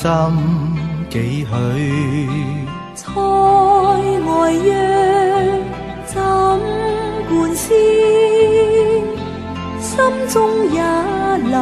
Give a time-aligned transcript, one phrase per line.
[0.00, 0.06] 心
[1.10, 1.50] 几许？
[2.94, 4.70] 塞外约
[6.06, 6.14] 怎
[7.28, 7.66] 管先？
[9.80, 9.98] 心
[10.28, 10.36] 中
[10.70, 10.78] 也
[11.50, 11.58] 留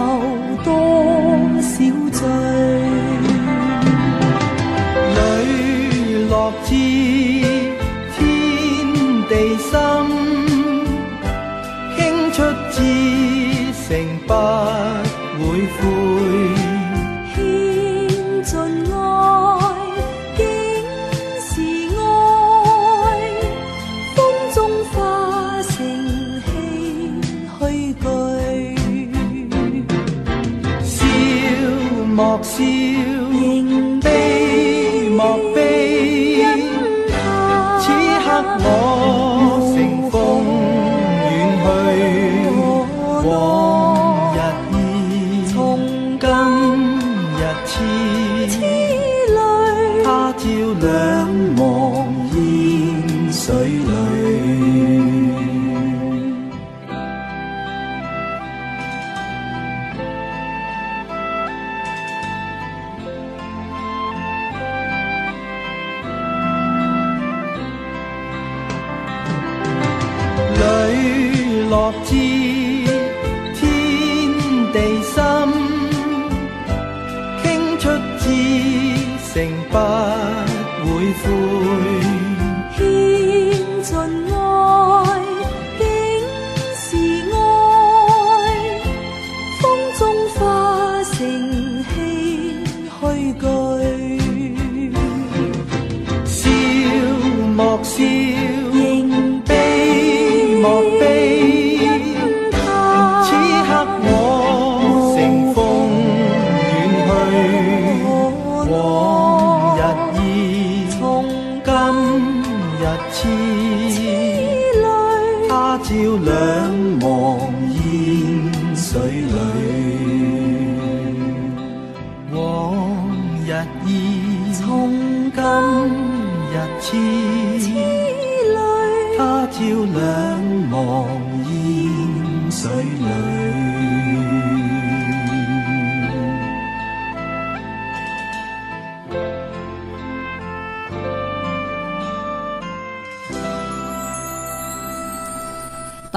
[50.39, 50.49] 朝
[50.81, 54.06] 两忘烟水里。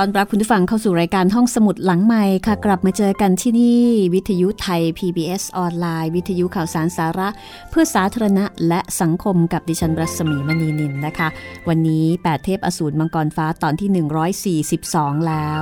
[0.02, 3.84] ต้อนรับคุณผู้ฟังเข้าสู่รายการห้องสมุดหลังใหม่ค่ะ กลับมาเจอกันที่นี่
[4.14, 7.30] วิทยุไทย PBS ออนไลน์ วิทยุข่าวสารสาระ
[7.70, 11.28] เพื่อสาธารณะและสังคมกับดิฉันรัศมีมณีนิลนะคะ
[11.68, 15.62] วันนี้ 8 เทพอสูรมังกรฟ้าตอนที่ 142 แล้ว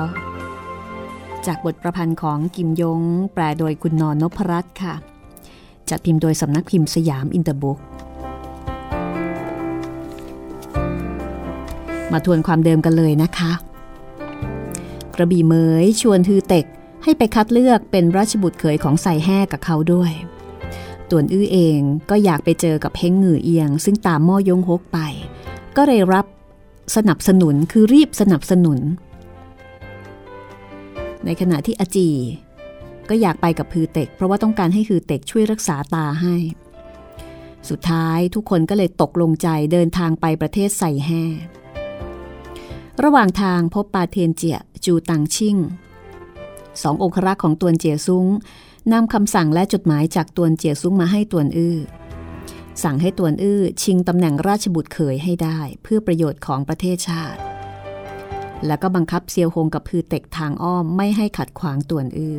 [1.46, 3.02] จากบทประพันธ์ของกิมย้ง
[3.34, 4.94] แปลโดยคุณนอนนพรัตน์ค่ะ
[5.90, 7.78] จัดพิมพ์โดยสำนักพิมพ์สยามอินเตอร์บุ๊ก
[12.12, 13.54] มาทวนความเดิมกันเลยนะคะ
[15.18, 16.66] กระบี่เมยชวนทือเต็ก
[17.04, 20.12] ให้ไปคัดเลือกเป็นราชบุตรเขยของใส่แห่กับเขาด้วย
[21.10, 21.80] ต่วนอื้อเอง
[22.10, 25.00] ก็อยากไปเจอกับเฮงหงือเอียง ซึ่งตามม่อยงฮกไป
[25.78, 26.26] ก็เลยรับ
[26.96, 28.80] สนับสนุนคือรีบสนับสนุน
[31.26, 32.10] ในขณะที่อาจี
[33.10, 36.36] ก็อยากไปกับพือเต็ก เพราะว่าต้องการให้คือเต็กช่วยรักษาตาให้
[37.70, 41.24] สุดท้ายทุกคนก็เลยตกลงใจเดินทางไปประเทศใส่แห่
[43.04, 45.58] ระหว่างทางพบปาเทียนเจีย จูตังชิ่ง
[46.82, 48.28] สององครักษ์ของตวนเจียซุ้ง
[48.92, 51.78] นำคำสั่งและจดหมายจากตวนเจียซุ้งมาให้ตวนอื้อ
[52.84, 57.40] สั่งให้ตวนอื้อชิงตำแหน่งราชบุตรเขยให้ได้เพื่อประโยชน์ของประเทศชาติ
[58.66, 62.38] แล้วก็บังคับเซียวฮงกับพือเต็กทางอ้อมไม่ให้ขัดขวางตวนอื้อ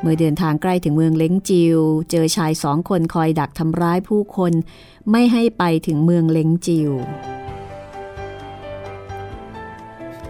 [0.00, 1.78] เมื่อเดินทางใกล้ถึงเมืองเล้งจิว
[2.10, 4.52] เจอชายสองคนคอยดักทำร้ายผู้คน
[5.10, 6.92] ไม่ให้ไปถึงเมืองเล้งจิว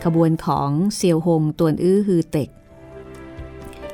[0.05, 2.49] ขบวนของเซียวหงตวนอื้อฮือเต็ก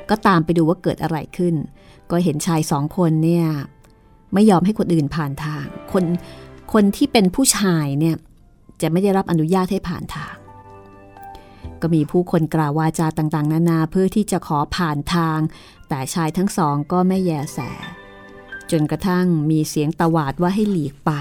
[0.09, 1.55] ก็ตามไปดูว่าเกิดอะไรขึ้น
[2.11, 3.47] ก็เห็นชายสองคนเนี่ย
[4.33, 6.03] ไม่ยอมให้คนอื่นผ่านทาง คน
[6.73, 8.15] คนที่เป็นผู้ชายเนี่ย
[8.81, 10.35] จะไม่ได้รับอนุญาตให้ผ่านทาง
[11.81, 15.39] ก็มีผู้คนกล่าววาจาต่างๆ นานาเพื่อที่จะขอผ่านทาง
[15.89, 17.59] แต่ชายทั้งสองก็ไม่แยแส
[18.71, 21.11] จนกระทั่งมีเสียงตวาดว่าให้หลีกไป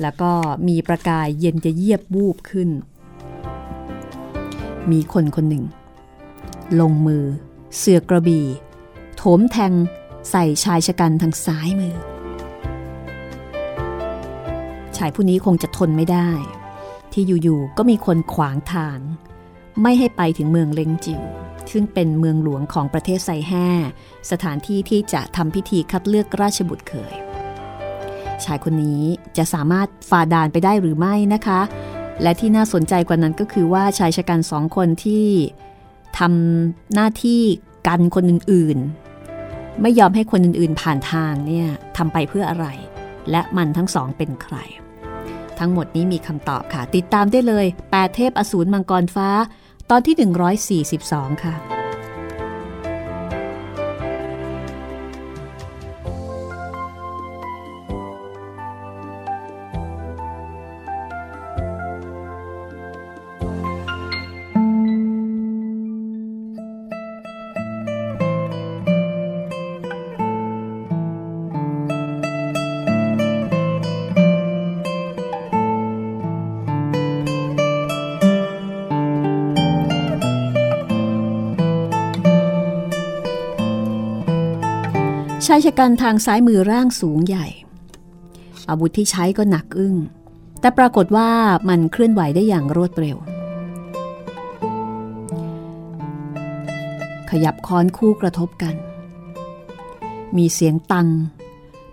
[0.00, 0.32] แล้วก็
[0.68, 2.70] มีประกายเย็นจะเยียบวูบขึ้น
[4.90, 5.64] มีคนคนหนึ่ง
[6.80, 7.24] ลงมือ
[7.76, 8.46] เสือกระบี่
[9.16, 9.72] โถมแทง
[10.30, 11.96] ใส่ชายชะกันทางซ้ายมือ
[14.96, 16.30] ชายผู้นี้คงจะทนไม่ได้
[17.12, 18.98] ที่อยู่ๆก็มีคนขวางทาง
[19.82, 21.22] ไม่ให้ไปถึงเมืองเลงจิว
[21.72, 23.68] ซึ่งเป็นเมืองหลวงของประเทศไซแห่
[24.30, 27.14] สถานที่ที่จะทำพิธีคัดเลือกราชบุตรเขย
[28.46, 29.02] ชายคนนี้
[29.36, 31.60] จะสามารถฝ่าด่านไปได้หรือไม่นะคะ
[32.22, 35.26] และที่น่าสนใจกว่านั้นก็คือว่าชายชะกันสองคนที่
[36.18, 37.42] ทำหน้าที่
[37.86, 42.66] กันคนอื่นๆ ไม่ยอมให้คนอื่นๆผ่านทางเนี่ยทำไปเพื่ออะไร
[43.30, 44.56] และมันทั้งสองเป็นใคร
[45.58, 49.28] ทั้งหมดนี้มีคำตอบค่ะ ติดตามได้เลย 8 เทพอสูรมังกรฟ้า
[49.90, 51.81] ตอนที่ 142 ค่ะ
[85.62, 87.46] ชายชะกันทางซ้ายมือร่างสูงใหญ่
[88.68, 89.96] อาวุธที่ใช้ก็หนักอึ้ง
[90.60, 91.30] แต่ปรากฏว่า
[91.68, 93.16] มันเคลื่อนไหวได้อย่างรวดเร็ว
[97.30, 98.74] ขยับค้อนคู่กระทบกัน
[100.36, 101.08] มีเสียงตัง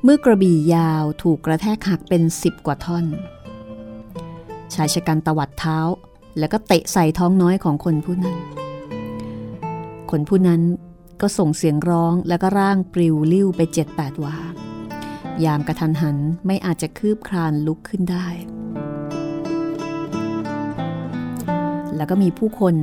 [0.03, 3.05] เมื่อกระบี่ยาวถูกกระแทกหักเป็นสิบกว่าท่อน
[4.73, 5.79] ชายชะกันตวัดเท้า
[6.37, 8.37] แล้วก็เตะใส่ท้องน้อยของคนผู้นั้น
[10.11, 10.63] คนผู้นั้น
[11.21, 14.37] ก็ส่งเสียงร้องแล้วก็ร่างปลิวลิ้วไปเจ็ดแปดวา
[15.45, 18.27] ยามกระทันหันไม่อาจจะคืบคลานลุกขึ้นได้
[21.95, 22.75] แล้วก็มีผู้คน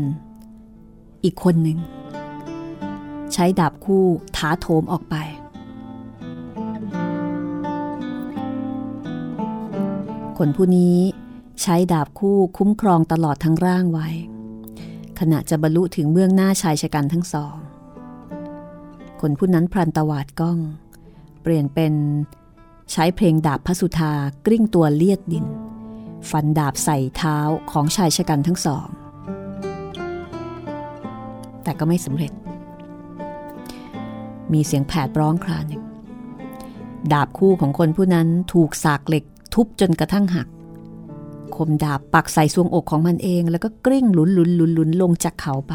[1.24, 1.78] อีกคนหนึ่ง
[3.32, 4.04] ใช้ดาบคู่
[4.36, 5.14] ท้าโถมออกไป
[10.38, 10.98] คนผู้นี้
[11.62, 14.08] ใช้ดาบคู่คุ้มครองตลอดทั้งร่างไว้
[15.20, 17.56] ขณะจะบรรลุถึงเบื้องหน้าชายชะกันทั้งสอง
[19.20, 20.58] คนผู้นั้นพลันตวาดกล้อง
[21.42, 21.94] เปลี่ยนเป็น
[22.92, 24.12] ใช้เพลงดาบพระสุธา
[24.46, 25.46] กลิ้งตัวเลียดดิน
[26.30, 27.38] ฟันดาบใส่เท้า
[27.70, 28.86] ของชายชะกันทั้งสอง
[31.62, 32.32] แต่ก็ไม่สำเร็จ
[34.52, 35.82] มีเสียงแผดร้องครานหนึ่ง
[37.12, 39.24] ดาบคู่ของคนผู้นั้นถูกสากเหล็ก
[39.54, 40.48] ทุบจนกระทั่งหัก
[41.56, 45.74] คมดาบปักใส่ซวงอกของมันเอง แล้วก็กลิ้งหลุนหลุนหลุนหลุนลงจากเขาไป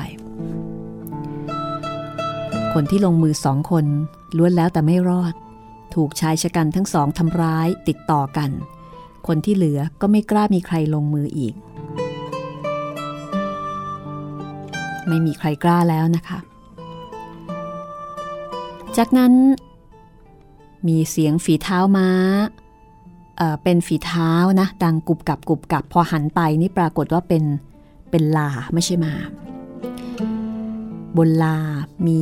[2.73, 3.85] คนที่ลงมือสองคน
[4.37, 5.33] ล้วนแล้วแต่ไม่รอด
[5.95, 8.49] ถูกชายชะกันทั้งสองทำร้ายติดต่อกัน
[9.27, 11.53] คนที่เหลือก็ไม่กล้ามีใครลงมืออีก
[15.07, 16.39] ไม่มีใครกล้าแล้วนะคะ
[18.97, 19.33] จากนั้น
[20.87, 22.09] มีเสียงฝีเท้าม้า
[23.37, 27.43] เอ่อเป็นฝีเท้านะ ดังกุบกับกุบกับพอหันไปนี่ปรากฏว่าเป็น
[28.11, 29.13] เป็นลาไม่ใช่ม้า
[31.17, 31.57] บนลา
[32.07, 32.21] มี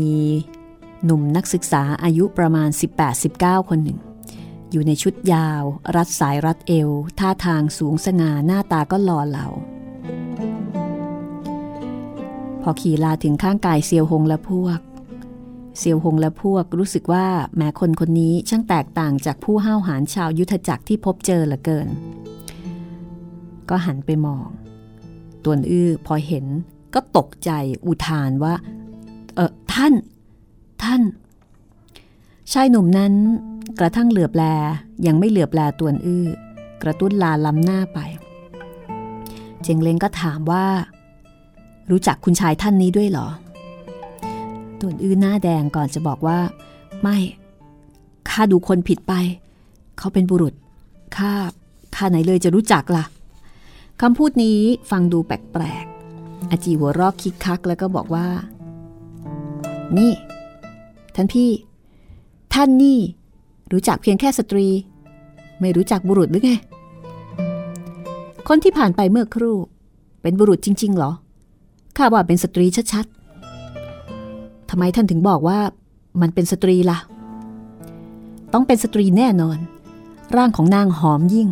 [1.05, 2.69] หนุ่มนักศึกษาอายุประมาณ
[3.19, 4.00] 18-19 คนหนึ่ง
[4.72, 5.63] อยู่ในชุดยาว
[5.96, 9.48] รัดสายรัดเอว ท่าทางสูงสง่าหน้าตาก็หล่อเหลา
[12.62, 14.79] พอขี่ลาถึงข้างกายเซียวหงและพวก
[15.77, 17.27] เซียวหงและพวกรู้สึกว่า
[17.58, 21.88] แม้คนคนนี้ช่างแตกต่างจากผู้ห้าวหาญชาวยุทธจักรที่พบเจอเหลือเกิน
[23.69, 24.48] ก็หันไปมอง
[25.43, 26.46] ตวนอื้อพอเห็น
[26.93, 27.51] ก็ตกใจ
[27.86, 28.53] อุทานว่า
[29.39, 29.93] เออท่าน
[30.84, 31.01] ท่าน
[32.53, 33.13] ชายหนุ่มนั้น
[33.79, 34.43] กระทั่งเหลือบแล
[35.05, 36.25] ยังไม่เหลือบแลตวนอื้อ
[36.84, 38.00] กระตุ้นลาล้ำหน้าไป
[39.63, 40.65] เจงเล้งก็ถามว่า
[41.91, 43.27] รู้จักคุณชายท่านนี้ด้วยหรอ
[44.79, 46.38] ตวนอื้อหน้าแดงก่อนจะบอกว่า
[47.01, 47.17] ไม่
[48.29, 49.13] ข้าดูคนผิดไป
[49.98, 50.53] เขาเป็นบุรุษ
[51.17, 51.31] ข้า
[51.96, 53.05] ข้าไหนเลยจะรู้จักล่ะ
[54.01, 54.60] คำพูดนี้
[54.91, 55.31] ฟังดูแป
[55.62, 58.27] ลกๆอาจีหัวรอกคิกคักแล้วก็บอกว่า
[59.98, 60.12] นี่
[61.15, 61.50] ท่านพี่
[62.53, 63.00] ท่านนี่
[63.72, 64.67] รู้จักเพียงแค่สตรี
[65.60, 66.51] ไม่รู้จักบุรุษหรือไง
[68.48, 69.58] คนที่ผ่านไปเมื่อครู่
[70.22, 71.12] เป็นบุรุษจริง ๆ เหรอ
[71.98, 75.60] ข้าว่าเป็นสตรีชัดๆทำไมท่านถึงบอกว่า
[76.22, 76.98] มันเป็นสตรีล่ะ
[78.53, 79.58] ต้องเป็นสตรีแน่นอน
[80.36, 81.50] ร่างของนางหอมยิ่ง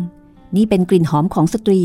[0.56, 1.80] นี่เป็นกลิ่นหอมของสตรี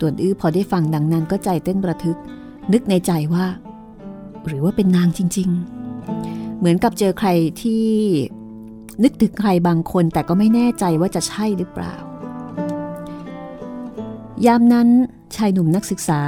[0.00, 2.18] ต้วนอื้อพอได้ฟังดังนั้นก็ใจเต้นระทึก
[2.72, 3.46] นึกในใจว่า
[4.46, 5.48] หรือว่าเป็นนางจริง
[6.04, 7.28] ๆ เหมือนกับเจอใคร
[7.62, 7.86] ที่
[9.02, 11.94] นึกถึงใครบางคนแต่ก็ไม่แน่ใจว่าจะใช่หรือเปล่า
[14.46, 14.88] ยามนั้น
[15.36, 16.22] ชายหนุ่มนักศึกษา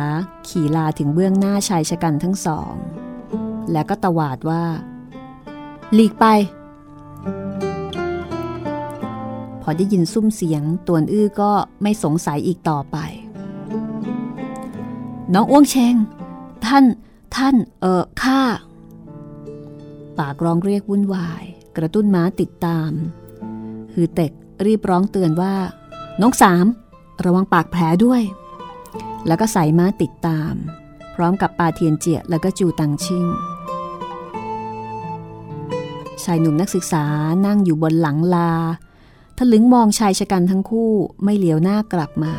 [0.49, 2.73] ขี่ลาถึงเบื้องหน้าชายชะกันทั้งสอง
[3.73, 4.63] แล้วก็ตวาดว่า
[5.95, 6.27] หลีกไป
[9.63, 11.51] พอได้ยินซุ้มเสียงตวนอื้อก็
[11.83, 12.97] ไม่สงสัยอีกต่อไป
[15.35, 15.95] น้องอ้วงเชง
[16.67, 16.85] ท่าน
[17.37, 18.41] ท่าน เออข้า
[20.19, 21.45] ปากร้องเรียกวุ่นวาย
[21.77, 22.91] กระตุ้นม้าติดตาม
[23.93, 24.33] คือเต็ก
[24.67, 25.55] รีบร้องเตือนว่า
[26.21, 26.67] น้องสาม
[27.25, 28.23] ระวังปากแผลด้วย
[29.27, 30.55] แล้วก็ใส่ม้าติดตาม
[31.15, 33.27] พร้อมกับปาเทียนเจียแล้วก็จูตังชิง
[36.23, 37.05] ชายหนุ่มนักศึกษา
[37.47, 38.53] นั่งอยู่บนหลังลา
[39.39, 40.93] ทะลึงมองชายชะกันทั้งคู่
[41.25, 42.33] ไม่เหลียวหน้ากลับมา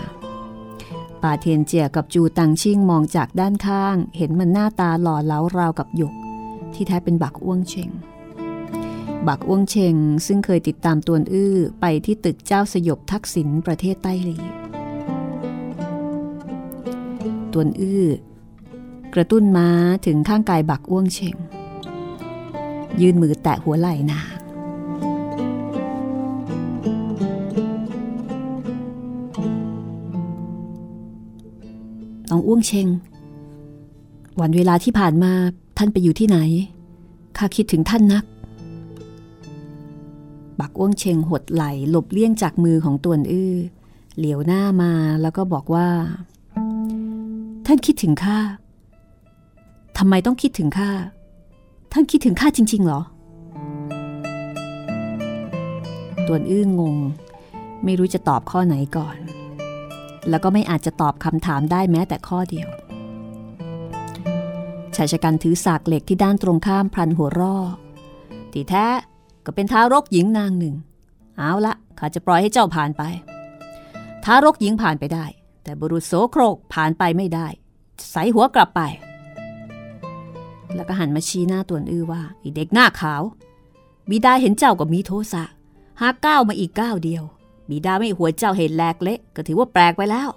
[1.23, 6.13] ป่าเทียนเจียกับจูตังชิ่งมองจากด้านข้าง เห็นมันหน้าตาหล่อเหลาราวกับหยก
[6.73, 7.89] ที่แท้เป็นบักอ้วงเชง
[9.27, 14.37] บักอ้วงเชงซึ่งเคยติดตามตวนอื้อไปที่ตึกเจ้าสยบทักษิณประเทศใต้หลี
[17.53, 18.05] ตวนอื้อ
[19.13, 19.69] กระตุ้นม้า
[20.05, 21.35] ถึงข้างกายบักอ้วงเชง
[23.01, 24.42] ยื่นมือแตะหัวไหล่นาง
[32.33, 32.87] องอ้วงเชง
[34.41, 35.31] วันเวลาที่ผ่านมา
[35.77, 36.37] ท่านไปอยู่ที่ไหน
[37.37, 38.23] ข้าคิดถึงท่านนัก
[40.59, 43.53] บักอ้วงเชงหดไหลหลบเลี่ยงจากมือของตวนอื้อ
[44.17, 45.87] เหลียวหน้ามาแล้วก็บอกว่า
[47.65, 48.39] ท่านคิดถึงข้า
[49.97, 50.91] ทำไมต้องคิดถึงข้า
[51.91, 53.01] ท่านคิดถึงข้าจริง ๆ หรอ
[56.27, 56.95] ตวนอื้องง
[57.83, 59.17] ไม่รู้จะตอบข้อไหนก่อน
[60.29, 62.67] แล้วก็ไม่อาจจะตอบคำถามได้แม้แต่ข้อเดียว
[64.95, 67.57] ชายชะกันถือสากเหล็กที่ด้านตรงข้ามพลันหัวรอ
[68.53, 68.87] ที่แท้
[69.45, 70.75] ก็เป็นทารกหญิงนางหนึ่ง
[71.37, 73.03] เอาละข้าจะปล่อยให้เจ้าผ่านไป
[74.25, 75.25] ทารกหญิงผ่านไปได้
[75.63, 77.47] แต่บุรุษโสโครกผ่านไปไม่ได้
[78.11, 78.81] ใส่หัวกลับไป
[80.75, 83.21] แล้วก็หันมาชี้หน้าตวนอื้อว่าไอเด็กหน้าขาว
[84.09, 85.43] บิดาเห็นเจ้าก็มีโทสะ
[86.01, 87.23] หากก้าวมาอีกก้าวเดียว
[87.69, 90.29] บิดาไม่หัวเจ้าเห็นแหลกเละก็ถือว่าแปลกไปแล้ว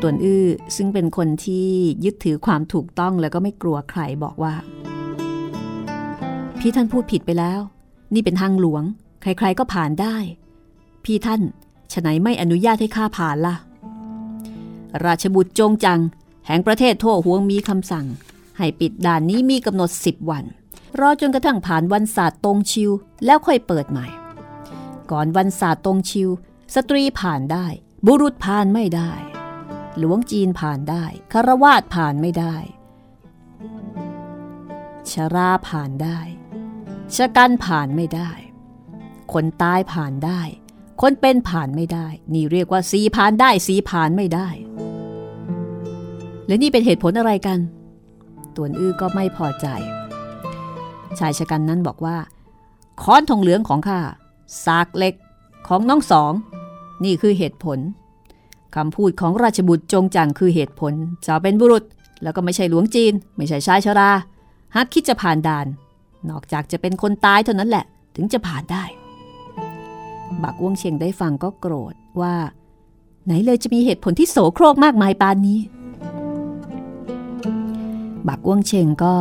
[0.00, 0.46] ตวนอื้อ
[0.76, 1.68] ซึ่งเป็นคนที่
[2.04, 4.54] ยึดถือความถูกต้องแล้วก็ไม่กลัวใครบอกว่า
[6.58, 7.60] พี่ท่านพูดผิดไปแล้ว
[8.14, 8.82] นี่เป็นทางหลวง
[9.22, 10.16] ใครๆก็ผ่านได้
[11.04, 11.42] พี่ท่าน
[11.92, 13.56] ฉะไหนไม่อนุญาตให้ข้าผ่านล่ะ
[15.04, 16.00] ราชบุตรจงจัง
[16.46, 18.06] แห่งประเทศโทหวงมีคำสั่ง
[18.58, 20.44] ให้ปิดด่านนี้มีกำหนดสิบวัน
[21.00, 22.90] รอจนกระทั่งผ่านวันศาสตร์ตรงชิว
[23.24, 24.06] แล้วค่อยเปิดใหม่
[25.10, 26.30] ก่อนวันศาสตร์ตรงชิว
[26.74, 27.66] สตรีผ่านได้
[28.06, 29.12] บุรุษผ่านไม่ได้
[29.98, 32.56] หลวงจีนผ่านได้คารวาสผ่านไม่ได้
[35.10, 36.18] ชราผ่านได้
[37.16, 38.30] ชะกันผ่านไม่ได้
[39.32, 40.40] คนตายผ่านได้
[41.00, 44.48] คนเป็นผ่านไม่ได้ นี่เรียกว่าสีผ่านได้สีผ่านไม่ได้
[46.46, 47.58] และนี่เป็นเหตุผลอะไรกัน
[48.56, 49.66] ตวนอื้อก็ไม่พอใจ
[51.18, 52.16] ชายชะกันนั้นบอกว่า
[53.02, 54.00] ค้อนทองเหลืองของข้า
[54.64, 55.14] สากเล็ก
[55.68, 56.32] ของน้องสอง
[57.04, 57.78] นี่คือเหตุผล
[58.76, 60.92] คำพูดของราชบุตรจงจังคือเหตุผล
[61.26, 61.84] จะเป็นบุรุษ
[62.22, 64.10] แล้วก็ไม่ใช่หลวงจีน ไม่ใช่ชายชรา
[64.74, 65.66] หากคิดจะผ่านด่าน
[66.30, 67.84] นอกจากจะเป็นคนตายเท่านั้นแหละ
[68.16, 68.84] ถึงจะผ่านได้
[70.42, 72.34] บักอ้วงเชียงได้ฟังก็โกรธว่า
[73.24, 75.58] ไหนเลยจะมีเหตุผลที่โสโครกมากมายปานนี้
[78.28, 79.14] บักอ้วงเชงก็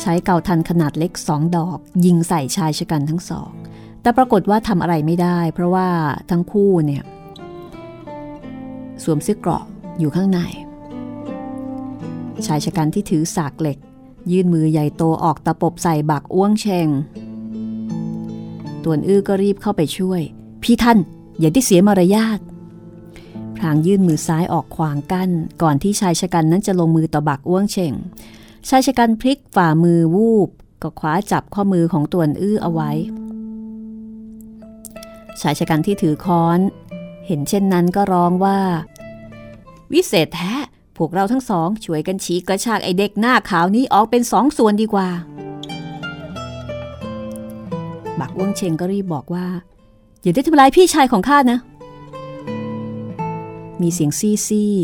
[0.00, 3.50] ใช้เก่าทันขนาดเล็กสองดอก ยิงใส่ชายชะกันทั้งสอง
[4.02, 5.88] แต่ปรากฏว่าทำอะไรไม่ได้ เพราะว่า
[6.30, 7.04] ทั้งคู่เนี่ย
[9.02, 9.64] สวมเสื้อเกราะ
[9.98, 10.40] อยู่ข้างใน
[12.46, 13.78] ชายชะกันที่ถือสากเหล็ก
[14.30, 16.88] ยื่นมือใหญ่โตออกตะปบใส่บักอ้วงเชง
[18.84, 20.20] ตวนอื้อก็รีบเข้าไปช่วย
[20.62, 20.98] พี่ท่าน
[21.38, 22.40] อย่าได้เสียมารยาท
[23.56, 25.30] พรางยื่นมือซ้ายออกขวางกั้น
[25.62, 27.92] ก่อนที่ชายชะกันนั้นจะลงมือต่อบักอ้วงเชง
[28.68, 30.48] ชายชะกันพลิกฝ่ามือวูบ
[30.82, 32.90] ก็คว้าจับข้อมือของตวนอื้อเอาไว้
[35.42, 36.60] ชายชะกันที่ถือค้อน
[37.26, 38.58] เห็นเช่นนั้นก็ร้องว่า
[39.92, 40.54] วิเศษแท้
[40.96, 45.08] พวกเราทั้งสองช่วยกันฉีกกระชากไอเด็กหน้าขาวนี้ออกเป็นสองส่วนดีกว่า
[48.20, 49.46] บักอ้วงเชงก็รีบบอกว่า
[50.22, 51.58] อย่าได้ทำลายพี่ชายของข้านะ
[53.82, 54.74] มีเสียงซี่ซี่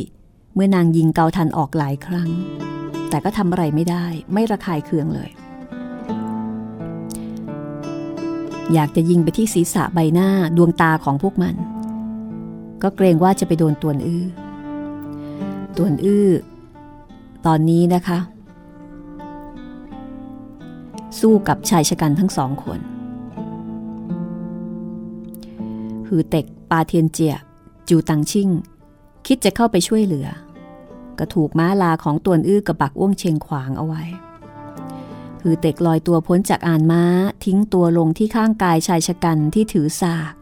[0.55, 2.29] เมื่อนางยิงเกาทันออกหลายครั้ง
[3.11, 5.31] แต่ก็ทำอะไรไม่ได้ไม่ระคายเคืองเลย
[8.73, 11.55] อยากจะยิงไปที่ศีรษะใบหน้าดวงตาของพวกมัน
[12.83, 14.25] ก็เกรงว่าจะไปโดนตวนอื้อ
[15.77, 16.29] ตวนอื้อ
[17.47, 18.19] ตอนนี้นะคะ
[21.21, 22.81] สู้กับชายชะกันทั้งสองคน
[26.07, 27.35] หือเต็กปาเทียนเจีย
[27.89, 28.49] จูตังชิ่ง
[29.27, 30.29] คิดจะเข้าไปช่วยเหลือ
[31.19, 34.03] ก็ถูกม้าลาของตวนอื้อกับบักอ้วงเชงขวางเอาไว้
[35.47, 37.05] หือเต็กลอยตัวพ้นจากอ่านม้า
[37.45, 40.33] ทิ้งตัวลงที่ข้างกายชายชะกันที่ถือสาก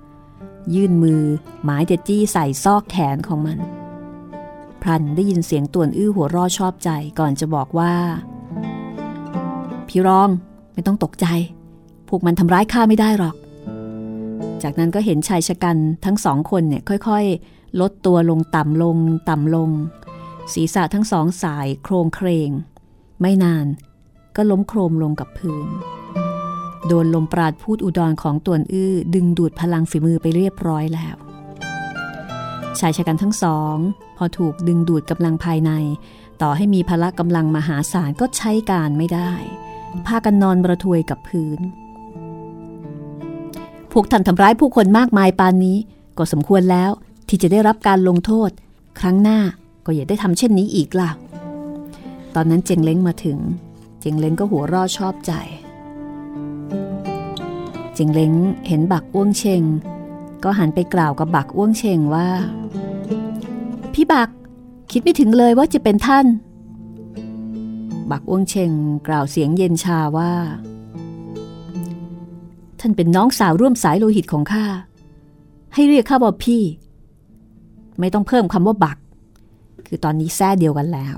[0.75, 1.23] ยื่นมือ
[1.65, 3.59] หมายจะจี้ใส่ซอกแขนของมัน
[4.83, 7.95] พรันได้ยินเสียงตวนอื้อหัวรอชอบใจก่อนจะบอกว่า
[9.89, 10.31] พี่รอง
[10.73, 11.27] ไม่ต้องตกใจ
[12.09, 13.37] พวกมันทำร้ายข้าไม่ได้หรอก
[14.63, 19.71] จากนั้นก็เห็นชายชะกันทั้งสองคนเนี่ยค่อยๆ ลดตัวลงต่ำลงต่ำลง
[20.53, 22.51] ศีรษะทั้งสองสายโครงเครง
[23.21, 23.67] ไม่นาน
[24.37, 25.67] ก็ล้มโครมลงกับพื้น
[26.87, 31.17] โดนลมปราดพูดอุดรของตวนอื้อ ดึงดูดพลังฝีมือไปเรียบร้อยแล้ว
[32.79, 33.77] ชายชะกันทั้งสอง
[34.17, 35.73] พอถูกดึงดูดกำลังภายใน
[36.43, 39.33] ต่อให้มีพละกำลังมหาศาลก็ใช้การไม่ได้
[40.07, 41.61] พากันนอนประทวยกับพื้น
[43.93, 45.79] พวกท่านทำร้ายผู้คนมากมายปานนี้
[46.19, 46.91] ก็สมควรแล้ว
[47.29, 48.51] ที่จะได้รับการลงโทษ
[49.01, 49.39] ครั้งหน้า
[49.87, 51.11] ก็อย่าได้ทำเช่นนี้อีกล่ะ
[52.35, 53.39] ตอนนั้นเจงเล้งมาถึง
[54.05, 55.33] เจงเล้งก็หัวร่อชอบใจ
[57.95, 58.33] เจงเล้ง
[58.69, 59.63] เห็นบักอ้วงเชง
[60.45, 62.29] ก็หันไปกล่าวกับบักอ้วงเชงว่า
[63.95, 64.31] พี่บัก
[64.91, 66.27] คิดไม่ถึงเลยว่าจะเป็นท่าน
[68.11, 68.71] บักอ้วงเชง
[69.09, 70.33] กล่าวเสียงเย็นชาว่า
[72.81, 74.65] ท่านเป็นน้องสาวร่วมสายโลหิตของข้า
[75.75, 76.63] ให้เรียกข้าว่าพี่
[78.01, 78.99] ไม่ต้องเพิ่มคำว่าบัก
[79.87, 81.17] คือตอนนี้แท้เดียวกันแล้ว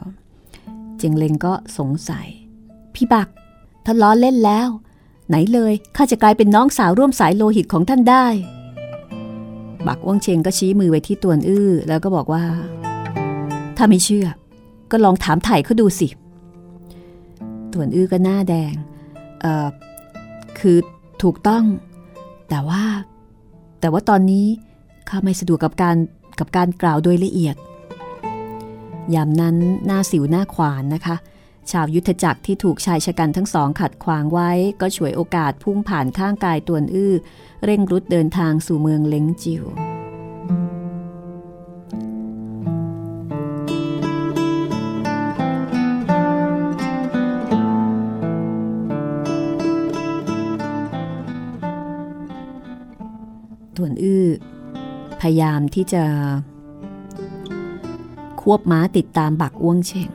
[0.98, 2.28] เจงเลงก็สงสัย
[2.94, 3.28] พี่บัก
[3.84, 4.68] ท่านล้อเล่นแล้ว
[5.28, 8.26] ไหนเลยข้าจะกลายเป็นน้องสาวร่วมสายโลหิตของท่านได้
[9.86, 12.44] บักอ้วงเชงก็ชี้มือไว้ที่ตวนอื้อแล้วก็บอกว่า
[13.76, 14.26] ถ้าไม่เชื่อ
[14.90, 16.08] ก็ลองถามไถ่เขาดูสิ
[17.72, 18.74] ตวนอื้อก็หน้าแดง
[19.40, 19.66] เอ่อ
[20.58, 20.76] คือ
[21.22, 21.64] ถูกต้อง
[22.48, 22.82] แต่ว่า
[23.80, 24.46] แต่ว่าตอนนี้
[25.08, 25.96] ข้าไม่สะดวกกับการ
[26.38, 27.56] กับการกล่าวโดยละเอียด
[29.14, 31.16] ยามนั้นหน้าสิวหน้าขวานนะคะ
[31.72, 34.50] ชาวยุทธจักรที่ถูกชายชะกันทั้งสองขัดขวางไว้
[34.80, 37.14] ก็ฉวยโอกาสพุ่งผ่านข้างกายตวนอื้อ
[37.64, 39.64] เร่งรุดเดินทางสู่เมืองเล้งจิว
[53.76, 54.26] ตวนอื้อ
[55.20, 56.04] พยายามที่จะ
[58.40, 60.10] ควบม้าติดตามบักอ้วงเชง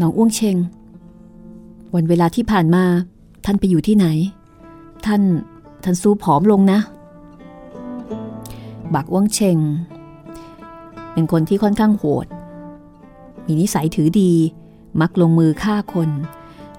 [0.00, 0.56] น้องอ้วงเชง
[1.94, 2.84] วันเวลาที่ผ่านมา
[3.44, 4.06] ท่านไปอยู่ที่ไหน
[5.06, 5.22] ท่าน
[5.84, 6.78] ท่านสู้ผอมลงนะ
[8.94, 9.58] บักอ้วงเชง
[11.12, 12.26] เป็นคนที่ค่อนข้างโหด
[13.46, 14.32] มีนิสัยถือดี
[15.00, 16.10] มักลงมือฆ่าคน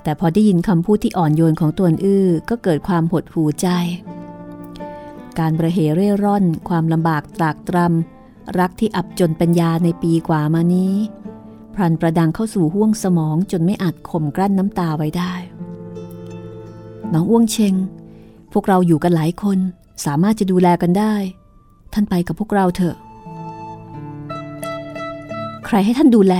[0.04, 3.68] แต่พอได้ยินคำพูดที่อ่อนโยนของตวนอื้อ ก็เกิดความหดหู่ใจ
[5.40, 10.94] การประเหเร่ร่อน ความลำบากตรากตรำรักที่อับจนปัญญาในปีกว่ามานี้
[11.78, 15.34] พรันประดังเข้าสู่ห้วงสมองจนไม่อาจข่มกลั้นน้ำตาไว้ได้
[17.14, 17.74] น้องอ้วงเชง
[18.52, 19.60] พวกเราอยู่กันหลายคน
[20.06, 21.16] สามารถจะดูแลกันได้
[21.94, 22.96] ท่านไปกับพวกเราเถอะ
[25.66, 26.36] ใครให้ท่านดูแล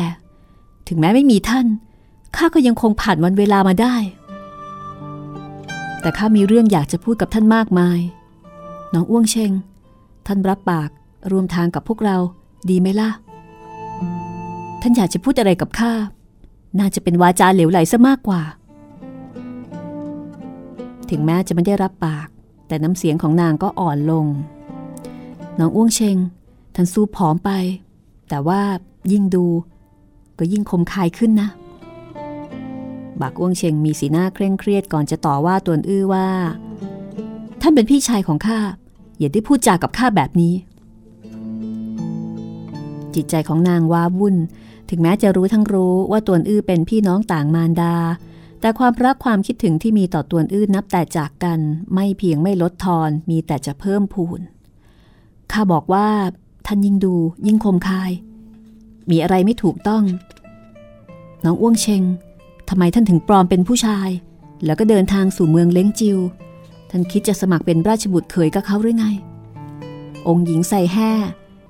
[0.88, 1.66] ถึงแม้ไม่มีท่าน
[2.36, 3.96] ข้าก็ยังคงผ่านวันเวลามาได้
[6.02, 8.00] แต่ข้ามีเรื่องอยากจะพูดกับท่านมากมาย
[8.94, 9.52] น้องอ้วงเชง
[10.28, 10.90] ท่านรับปาก
[11.32, 12.18] รวมทางกับพวกเรา
[12.70, 13.10] ดีไหมล่ะ
[14.82, 15.94] ท่านอยากจะพูดอะไรกับข้า
[16.80, 18.42] น่าจะเป็นวาจาเหลวไหลซะมากกว่า
[21.10, 22.28] ถึงแม้จะไม่ได้รับปาก
[22.68, 24.26] แต่น้ำเสียงของนางก็อ่อนลง
[25.60, 26.18] น้องอ้วงเชง
[26.76, 27.52] ท่านสู้ผอมไป
[28.30, 28.62] แต่ว่า
[29.12, 29.46] ยิ่งดู
[30.38, 31.50] ก็ยิ่งคมคายขึ้นนะ
[33.22, 36.28] บักอ้วงเชงมีสีหน้าเคร่งเครียดก่อนจะต่อว่าตวนอื้อว่า
[37.62, 38.60] ท่านเป็นพี่ชายของข้า
[39.20, 40.54] อย่าได้พูดจากับข้าแบบนี้
[43.16, 44.36] จิตใจของนางว้าวุ่น
[44.90, 47.96] ถึงแม้จะรู้ทั้งรู้ว่าตวนอื้อเป็นพี่น้องต่างมารดา
[48.62, 51.60] แต่ความรักความคิดถึงที่มีต่อตวนอื้อนับแต่จากกัน
[51.94, 54.40] ไม่เพียงไม่ลดทอนมีแต่จะเพิ่มพูน
[55.52, 56.08] ข้าบอกว่า
[56.66, 57.16] ท่านยิ่งดู
[57.48, 58.12] ยิ่งคมคาย
[59.10, 60.04] มีอะไรไม่ถูกต้อง
[61.44, 62.04] น้องอ้วงเชง
[62.70, 64.10] ทำไมท่านถึงปลอมเป็นผู้ชาย
[64.66, 66.18] แล้วก็เดินทางสู่เมืองเล้งจิว
[66.90, 69.06] ท่านคิดจะสมัครเป็นราชบุตรเขยกับเขาหรือไง
[70.28, 71.12] องค์หญิงใส่แห่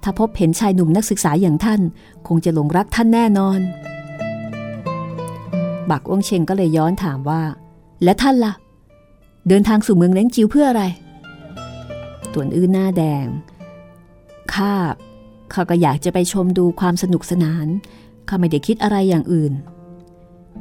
[0.03, 1.81] ถ้าพบเห็นชายหนุ่มนักศึกษาอย่างท่าน
[2.27, 3.59] คงจะหลงรักท่านแน่นอน
[5.89, 7.41] บักอ้วงเชงก็เลยย้อนถามว่า
[8.03, 8.53] และท่านละ่ะ
[9.47, 10.83] เดินทางสู่เมืองเล้งจิวเพื่ออะไร
[12.33, 13.25] ต่วนอื้อหน้าแดง
[14.53, 14.73] ข้า
[15.53, 17.67] ข้าก็อยากจะไปชมดูความสนุกสนาน
[18.27, 19.53] ข้าไม่ได้คิดอะไรอย่างอื่น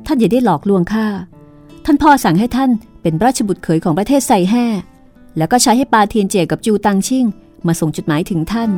[0.07, 1.07] ท่านอย่าได้หลอกลวงข้า
[1.85, 2.71] ท่านพ่อสั่งให้ท่าน
[3.03, 4.67] เป็นราชบุตรเขยของประเทศไซแห่
[5.37, 7.27] แล้วก็ใช้ให้ปาเทียนเจกับจูตังชิ่ง
[7.67, 8.71] มาส่งจดหมายถึงท่าน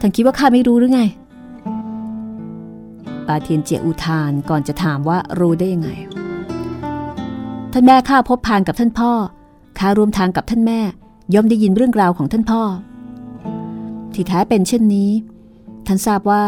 [0.00, 1.02] ท่านคิดว่าข้าไม่รู้หรือไง
[3.26, 5.90] ปาเทียนเจียอุทานก่อนจะถามว่ารู้ได้ยังไง
[7.72, 9.12] ท่านแม่ข้าพบพานกับท่านพ่อ
[9.78, 10.80] ข้ารวมทางกับท่านแม่
[11.34, 12.62] ย่อมได้ยินเรื่องราวของท่านพ่อ
[14.14, 15.10] ที่แท้เป็นเช่นนี้
[15.86, 16.44] ท่านทราบว่า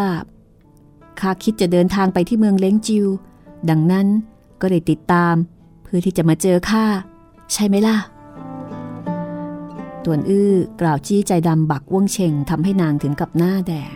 [1.20, 3.06] ข้าคิดจะเดินทางไปที่เมืองเล้งจิว
[3.70, 4.06] ดังนั้น
[4.60, 5.34] ก็เลยติดตาม
[5.82, 6.84] เพื่อที่จะมาเจอข้า
[7.52, 7.96] ใช่ไหมล่ะ
[10.04, 13.94] ตวนอื้อกล่าวจี้ใจดำบักว่วงเชงทำให้นางถึงกับหน้าแดง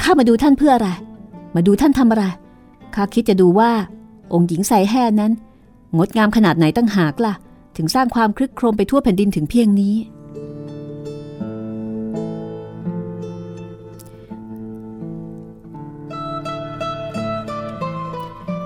[0.00, 0.88] ข้ามาดูท่านเพื่ออะไร
[1.54, 2.24] มาดูท่านทำอะไร
[2.94, 3.70] ข้าคิดจะดูว่า
[4.32, 5.32] องค์หญิงใส่แห่นั้น
[5.96, 7.34] งดงามขนาดไหนตั้งหากล่ะ
[7.76, 9.94] ถึงสร้างความคลึกโครมไปทั่วแผ่นดินถึงเพียงนี้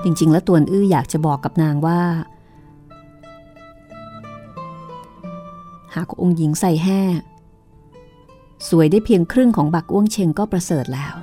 [0.05, 2.01] จริงๆ แล้วตวนอื้ออยากจะบอกกับนางว่า
[5.95, 7.01] หากองค์หญิงใส่แห่
[8.69, 11.15] สวยได้เพียงครึ่งของบักอ้วงเชงก็ประเสริฐแล้ว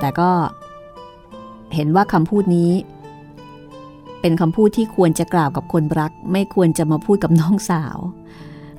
[0.00, 0.30] แต่ก็
[1.74, 2.72] เห็นว่าคำพูดนี้
[4.20, 7.98] เป็นคำพูดที่ควรจะกล่าวกับคนรัก ไม่ควรจะมาพูดกับน้องสาว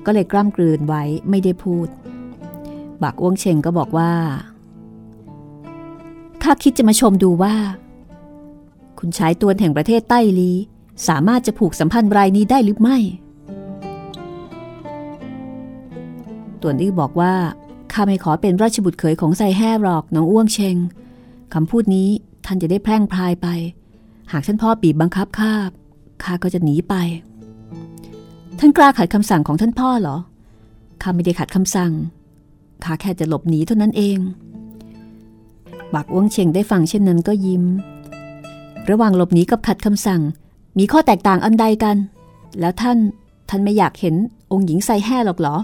[0.06, 1.88] ก็เลยกล้ำกลืนไว้ไม่ได้พูด
[3.04, 4.12] บักอ้วงเชงก็บอกว่า
[6.44, 7.56] ข้าคิดจะมาชมดูว่า
[9.00, 10.52] คุณชายตัวแห่งประเทศใต้ลี
[11.08, 12.98] สามารถจะผูกสัมพันธ์รายนี้ได้หรือไม่
[16.62, 17.34] ต่วนอื้อบอกว่า
[17.92, 20.78] ข้าไม่ขอเป็นราชบุตรเขยของไซแห่หรอกน้องอ้วงเชง
[21.54, 22.10] คำพูดนี้
[22.46, 23.48] ท่านจะได้แพร่งพรายไป
[24.32, 25.54] หากท่านพ่อบีบบังคับข้า
[26.24, 26.94] ข้าก็จะหนีไป
[28.60, 30.18] ท่านกล้าขัดคำสั่งของท่านพ่อเหรอ
[31.02, 31.92] ข้าไม่ได้ขัดคำสั่ง
[32.84, 34.18] ข้าแค่จะหลบหนีเท่านั้นเอง
[35.94, 37.64] บักอ้วงเชงได้ฟังเช่นนั้นก็ยิ้ม
[38.90, 40.22] ระหว่างหลบหนีกับขัดคำสั่ง
[40.78, 41.98] มีข้อแตกต่างอันใดกัน
[42.60, 42.98] แล้วท่าน
[43.50, 44.16] ท่านไม่อยากเห็น
[44.52, 45.56] องค์หญิงไซแห่หรอกเหรอ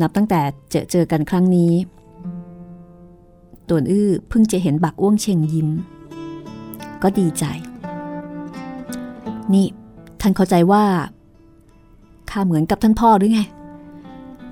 [0.00, 1.72] นับตั้งแต่เจอเจอกันครั้งนี้
[3.68, 5.68] ตวนอื้อเพิ่งจะเห็นบักอ้วงเชงยิ้ม
[7.02, 7.44] ก็ดีใจ
[9.52, 9.66] นี่
[10.20, 10.84] ท่านเข้าใจว่า
[12.30, 13.40] ข้าเหมือนกับท่านพ่อหรือไง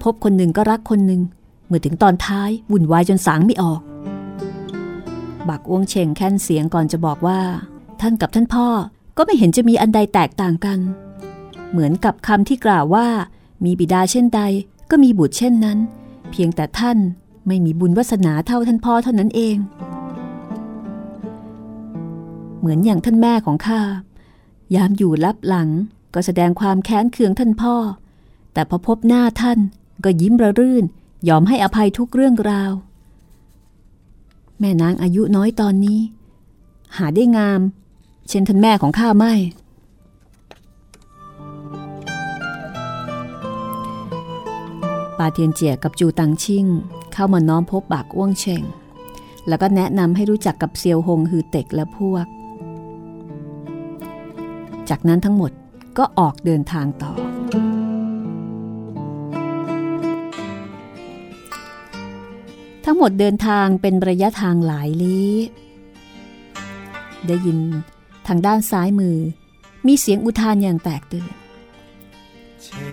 [0.02, 1.20] พบคนหนึ่งก็รักคนหนึ่ง
[1.66, 3.80] เมื่อถึงตอนท้ายวุ่นวายจนสางไม่ออก
[5.48, 7.40] บักอ้วงเชงแค้นเสียงก่อนจะบอกว่า
[8.00, 8.66] ท่านกับท่านพ่อ
[9.16, 10.78] ก็ไม่เห็นจะมีอันใดแตกต่างกัน
[11.70, 13.06] เหมือนกับคำที่กล่าวว่า
[13.64, 14.40] มีบิดาเช่นใด
[14.90, 15.78] ก็มีบุตรเช่นนั้น
[16.30, 16.98] เพียงแต่ท่าน
[17.46, 19.56] ไม่มีบุญวาสนาเท่าท่านพ่อเท่านั้นเอง
[22.58, 23.80] เหมือนอย่างท่านแม่ของข้า
[24.74, 25.68] ยามอยู่ลับหลัง
[26.14, 27.74] ก็แสดงความแค้นเคืองท่านพ่อ
[28.52, 29.58] แต่พอพบหน้าท่าน
[30.04, 30.84] ก็ยิ้มระรื่น
[31.28, 32.72] ยอมให้อภัยทุกเรื่องราว
[34.58, 36.00] แม่นางอายุน้อยตอนนี้
[36.96, 37.60] หาได้งาม
[38.28, 39.34] เช่นท่านแม่ของข้าไม่
[45.18, 46.66] ปาเทียนเจียกับจูตังชิ่ง
[47.12, 48.62] เข้ามาน้อมพบบากอ้วงเชง
[49.48, 52.26] แล้วก็แนะนำให้รู้จักกับเซียวหงฮือเต็กและพวก
[54.88, 55.52] จากนั้นทั้งหมด
[55.98, 57.12] ก็ออกเดินทางต่อ
[62.84, 65.34] ทั้งหมดเดินทางเป็นระยะทางหลายลี้
[67.26, 67.58] ได้ยิน
[68.26, 69.16] ทางด้านซ้ายมือ
[69.86, 71.32] มีเสียงอุทานอย่างแตกตื่น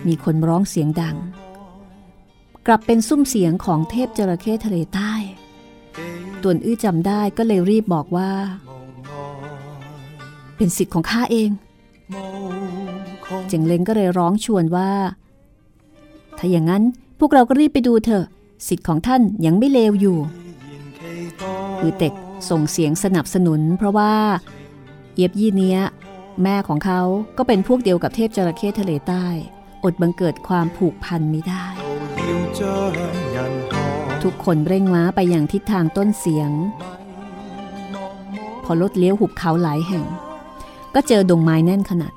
[0.07, 1.17] มีคนร้องเสียงดัง
[2.67, 5.13] กลับเป็นซุ้มเสียงของเทพจระเข้ทะเลใต้
[6.41, 8.31] ตวนอื้อจำได้ก็เลยรีบบอกว่า
[10.57, 11.49] เป็นสิทธิ์ของข้าเอง
[13.47, 14.91] เจงเล้งก็เลยร้องชวนว่า
[16.37, 16.83] ถ้าอย่างนั้น
[17.19, 18.25] พวกเราก็รีบไปดูเถอะ
[18.67, 20.17] สิทธิ์ของท่านยังไม่เลวอยู่
[21.81, 22.13] อือเต็ก
[22.49, 24.13] ส่งเสียงสนับสนุน เพราะว่า
[25.13, 25.79] เอียบยี่เนี้ย
[26.43, 27.01] แม่ของเขา
[27.37, 29.25] ก็เป็นพวกเดียวกับเทพจระเข้ทะเลใต้
[29.83, 31.80] อดบังเกิดความผูกพันไม่ได้
[34.22, 36.50] ทุกคนเร่งม้าไปอย่างทิศทางต้นเสียง
[38.64, 40.04] พอรถเลี้ยวหุบเขาหลายแห่ง
[40.94, 42.12] ก็เจอดงไม้แน่นขนาด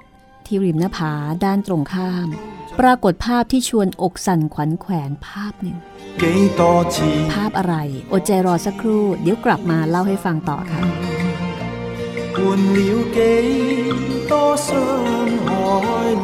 [0.45, 1.13] ที่ริมหน้าผา
[1.45, 2.27] ด้านตรงข้าม
[2.79, 5.77] ปรากฏภาพที่ชวนอกสั่นขวัญแขวนภาพหนึ่ง
[7.33, 7.75] ภาพอะไร
[8.11, 10.81] อดใจรอสักครู่ เดี๋ยวกลับมาเล่าให้ฟังต่อค่ะ
[12.35, 12.79] 换了
[13.15, 13.19] 几
[14.29, 14.67] 多伤
[15.45, 15.49] 海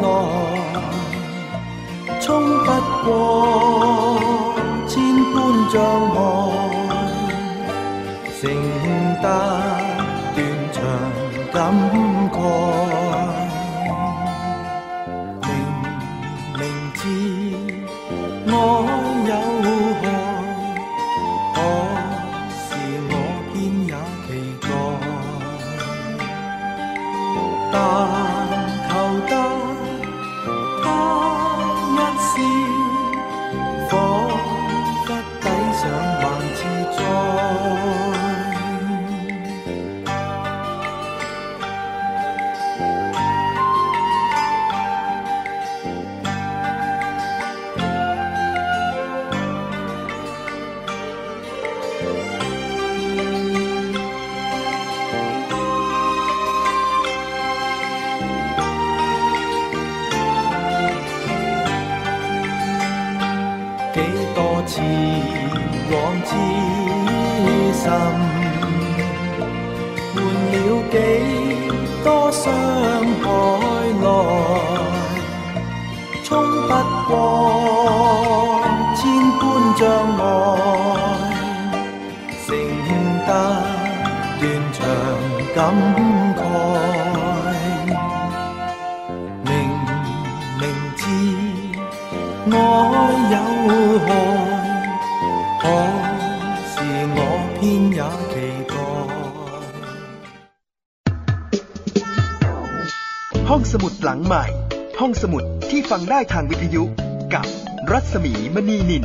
[0.03, 0.05] 浪
[2.30, 2.70] 终不
[3.04, 4.20] 过
[4.86, 5.36] 千般
[5.68, 5.82] 障
[6.14, 6.18] 碍
[8.40, 8.40] 承
[9.20, 9.69] 担
[106.10, 106.82] ได้ทางวิทยุ
[107.34, 107.46] กับ
[107.90, 109.04] รัศมีมณีนิน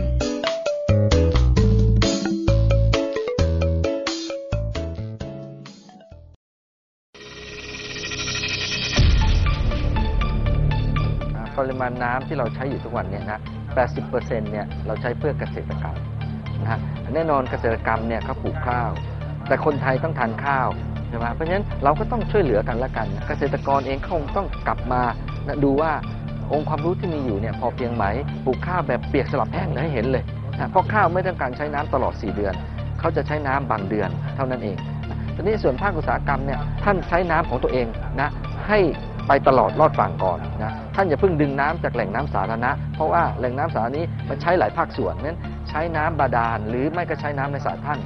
[11.58, 13.40] ปริมาณน้ำที่เราใช้อยู่ทุกวันเนี่ยนะ
[13.96, 15.98] 80%เนี่ยเราใช้เพื่อเกษตรกรรม
[16.62, 16.80] นะฮะ
[17.16, 18.90] แน่นอนเกษตรกรรมเนี่ยเขาปลูกข้าว
[19.48, 20.68] แต่คนไทยต้องทานข้าว
[21.10, 25.02] ใช่ไหมเพราะฉะนั้นเราก็ต้องช่วยเหลือกันละกัน เกษตรกรเองคงต้องกลับมา
[25.64, 25.92] ดูว่า
[26.54, 28.06] องค์ความรู้ที่มีอยู่เนี่ยพอเพียงไหม
[28.46, 30.24] ปลูกข้าวแบบเปียกสลับแห้งให้เห็นเลย
[30.60, 32.54] นะเพราะข้าวไม่ต้องการใช้น้ำตลอด 4 เดือน
[33.00, 34.78] เขาจะใช้น้ำบางเดือนเท่านั้นเอง
[35.36, 37.88] ทีนี้ส่วนภาคอุตสาหกรรมเนี่ยท่านใช้น้ำของตัวเอง
[38.22, 38.30] นะ
[38.68, 38.80] ให้
[39.28, 45.38] ไปตลอดรอดฝั่งก่อนนะท่านอย่าเพิ่งดึงน้ำจากแหล่งน้ำสาธารณะ เพราะว่าแหล่งน้ำสาธารณะนี้มันใช้หลายภาคส่วนนั้น
[45.70, 48.00] ใช้น้ำบาดาลหรือไม่ก็ใช้น้ำในสระท่าน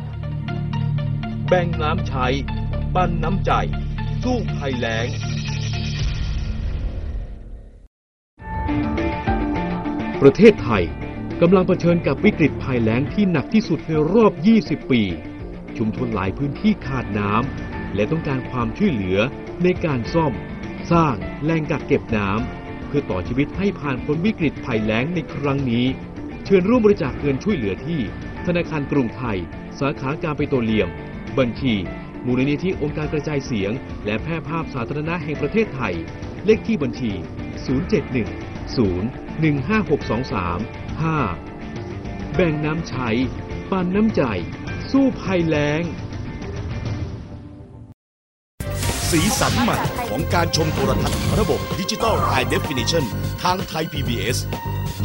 [1.48, 2.28] แบ่งน้ำใช้
[2.96, 3.52] ปั้นน้ำใจ
[4.24, 5.08] สู้ภัยแล้ง
[10.24, 10.84] ประเทศไทย
[11.42, 15.02] กำลังเผชิญกับวิกฤตภัยแล้งที่หนักที่สุดในรอบ 20 ปี
[15.78, 19.20] ชุมชนหลายพื้นที่ขาดน้ำและต้องการความช่วยเหลือ
[19.64, 20.34] ในการซ่อม
[20.92, 25.86] สร้างแหล่งกักเก็บน้ำเพื่อต่อชีวิตให้ผ่านพ้นวิกฤตภัยแล้งในครั้งนี้
[26.46, 28.00] เชิญร่วมบริจาคเงินช่วยเหลือที่
[28.46, 29.38] ธนาคารกรุงไทย
[29.80, 30.90] สาขาการปิโตรเลียม
[31.38, 31.74] บัญชี
[32.26, 33.72] มูลนิธิองค์การกระจายเสียง
[34.06, 35.94] และแพร่ภาพสาธารณะแห่งประเทศไทย
[36.46, 37.26] เลขที่บัญชี 071
[38.78, 39.46] 0 15623
[41.02, 43.10] 5 แบ่งน้ำใช้
[43.72, 44.22] ปันน้ำใจ
[44.92, 45.84] สู้ภัยแล้ง
[49.10, 49.78] สีสันใหม่
[50.10, 53.06] ของการชมโทรทัศน์ระบบดิจิตอล high definition
[53.44, 54.38] ทางไทย PBS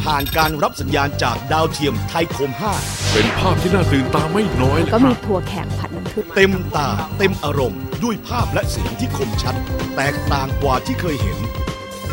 [0.03, 9.55] ผ่านการรับสัญญาณจากดาวเทียมไทยคม 5 เป็นภาพที่น่าตื่นตาไม่น้อยเลยก็มีทัวแขกผัดน้ำผึ้งเต็มตาเต็มอารมณ์ ด้วยภาพและเสียงที่คมชัด
[9.95, 11.37] แตกต่างกว่าที่เคยเห็น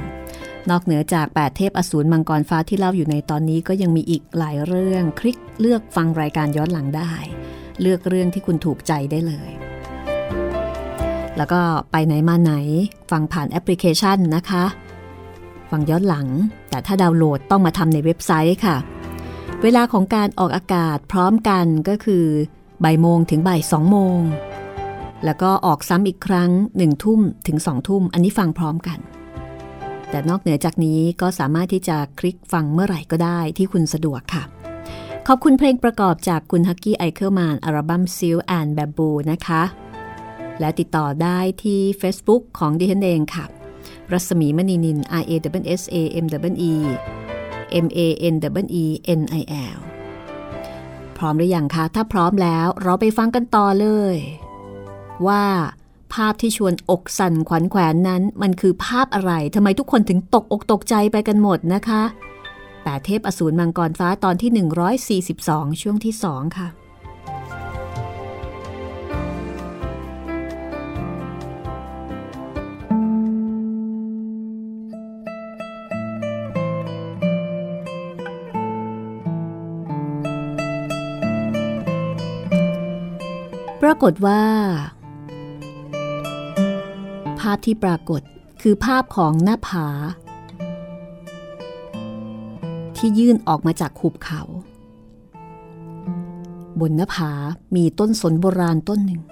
[0.71, 7.13] นอกเหนือจาก 8 เทพอสูรมังกรฟ้าที่เล่าอยู่ในตอนนี้ก็ยังมีอีกหลายเรื่องคลิกเลือกฟังรายการย้อนหลังได้
[7.81, 9.51] เลือกเรื่องที่คุณถูกใจได้เลย
[11.37, 12.53] แล้วก็ไปไหนมาไหน
[13.11, 14.65] ฟังผ่านแอปพลิเคชันนะคะ
[15.71, 16.27] ฟังย้อนหลัง
[16.71, 18.77] แต่ถ้าดาวน์โหลดต้องมาทำในเว็บไซต์ค่ะ
[19.63, 22.25] เวลาของการออกอากาศพร้อมกันก็คือ
[22.85, 24.19] บ่ายโมงถึงบ่ายสองโมง
[25.25, 28.99] แล้วก็ออกซ้ำอีกครั้งหนึ่งทุ่มถึงสองทุ่มอันนี้ฟังพร้อมกัน
[30.13, 34.43] แต่นอกเหนือจากนี้ก็สามารถที่จะคลิกฟังเมื่อไหร่ก็ได้ที่คุณสะดวกค่ะ
[35.29, 39.63] ขอบคุณเพลงประกอบจากคุณฮัคกี้ไอเคิลมานน์อัลบั้ม Silk and Bamboo นะคะ
[40.61, 43.45] และติดต่อได้ที่ Facebook ของดิฉันเองค่ะ
[44.13, 46.75] รัศมีมณีนิล R A W S A M W E
[47.85, 47.99] M A
[48.33, 48.87] N W E
[49.19, 49.43] N I
[49.77, 49.79] L
[51.17, 54.17] พร้อมหรือยังคะ ถ้าพร้อมแล้วเราไปฟังกันต่อเลย
[55.27, 55.45] ว่า
[56.15, 62.03] ภาพที่ชวนอกสั่นขวัญแขวนนั้น มันคือภาพอะไรทำไมทุกคนถึงตกอกตกใจไปกันหมดนะคะ
[62.83, 64.51] แปดเทพอสูรมังกรฟ้าตอนที่
[65.35, 66.69] 142 ช่วงที่2ค่ะ
[83.83, 84.43] ปรากฏว่า
[87.43, 88.23] ภาพที่ปรากฏ
[88.63, 89.87] คือภาพของหน้าผา
[92.97, 94.43] ที่ยื่นออกมาจากหุบเขา
[96.81, 97.31] บนหน้าผา
[97.77, 99.23] มีต้นสนโบราณต้นหนึ่ง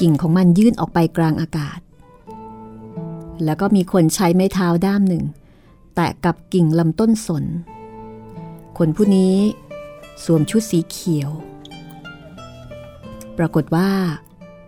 [0.00, 1.80] กิ่งของมันยื่นออกไปกลางอากาศ
[3.44, 5.24] แล้วก็มีคนใช้ไม้เท้าด้ามหนึ่ง
[5.94, 7.44] แตะกับกิ่งลำต้นสน
[8.78, 9.36] คนผู้นี้
[10.24, 11.30] สวมชุดสีเขียว
[13.38, 13.90] ปรากฏว่า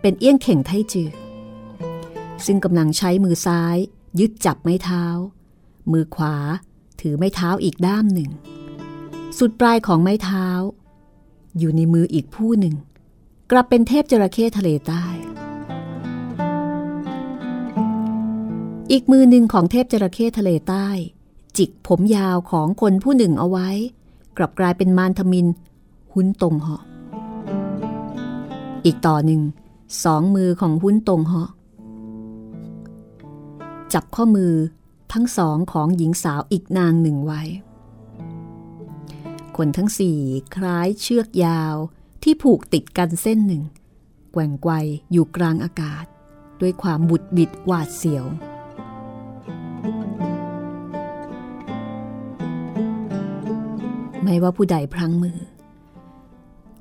[0.01, 1.09] เป็นเอี้ยงเข่งไทจือ
[2.45, 3.77] ซึ่งกำลังใช้มือซ้าย
[4.19, 5.05] ยึดจับไม้เท้า
[5.91, 6.35] มือขวา
[7.01, 8.29] ถือไม้เท้าอีกด้ามหนึ่ง
[9.37, 10.47] สุดปลายของไม้เท้า
[11.57, 12.75] อยู่ในมืออีกผู้หนึ่ง
[13.51, 15.05] กลับเป็นเทพจระเข้ทะเลใต้
[18.91, 20.87] อีกมือหนึ่งของเทพจระเข้ทะเลใต้
[21.57, 23.69] จิกผมยาวของคนผู้หนึ่งเอาไว้
[24.37, 25.47] กลับกลายเป็นมารทมิน
[26.13, 26.83] หุ้นตรงเหาะ
[28.85, 29.41] อีกต่อหนึ่ง
[30.03, 31.49] สองมือของหุ้นตรงเหาะ
[33.95, 34.53] จับข้อมือ
[35.13, 37.41] ทั้งสองของหญิงสาวอีกนางหนึ่งไว้
[39.57, 40.19] คนทั้งสี่
[40.55, 41.75] คล้ายเชือกยาว
[42.23, 43.63] ที่ผูกติดกันเส้นหนึ่ง
[44.31, 44.71] แกว่งไกว
[45.11, 46.05] อยู่กลางอากาศ
[46.61, 48.25] ด้วยความบุดบิดหวาดเสียว
[54.23, 55.39] ไม่ว่าผู้ใดพลั้งมือ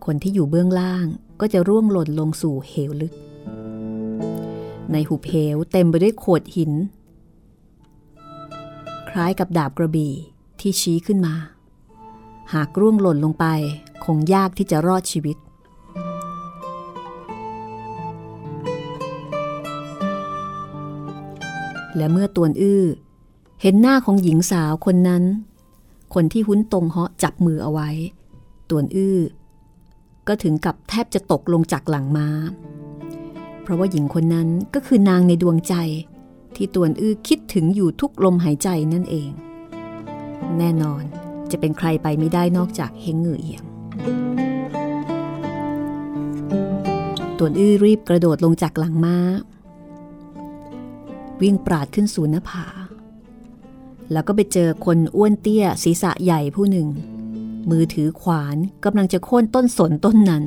[0.05, 1.07] คนที่อยู่เบื้องล่าง
[1.41, 3.15] ก็จะร่วงหล่นลงสู่เหวลึก
[4.93, 6.73] ในหุบเหวเต็มไปด้วยโขดหิน
[9.17, 10.15] ล้ายกับดาบกระบี่
[10.61, 11.35] ที่ชี้ขึ้นมา
[12.53, 13.47] หากร่วงหล่นลงไป
[14.05, 15.37] คงยากที่จะรอดชีวิต
[21.97, 22.85] และเมื่อตวนอื้อ
[23.63, 25.25] เห็นหน้าของหญิงสาวคนนั้น
[26.15, 27.91] คนที่หุ้นตรงเหาะจับมือเอาไว้
[28.71, 29.19] ตวนอื้อ
[30.29, 32.29] ก็ถึงกับแทบจะตกลงจากหลังม้า
[33.63, 35.75] เพราะว่าหญิงคนนั้นก็คือนางในดวงใจ
[36.57, 39.31] ที่ตวนอื้อคิดถึงอยู่ทุกลมหายใจนั่นเอง
[40.59, 41.03] แน่นอน
[41.51, 43.65] จะเป็นใครไปไม่ได้นอกจากเฮงเหงือเอียง
[47.39, 49.17] ตวนอื้อรีบกระโดดลงจากหลังม้า
[51.43, 52.67] วิ่งปราดขึ้นสู่หน้าผา
[54.13, 56.89] แล้วก็ไปเจอคนอ้วนเตี้ยศีรษะใหญ่ผู้หนึ่ง
[57.71, 60.45] มือถือขวานกำลังจะโค่นต้นสนต้นนั้น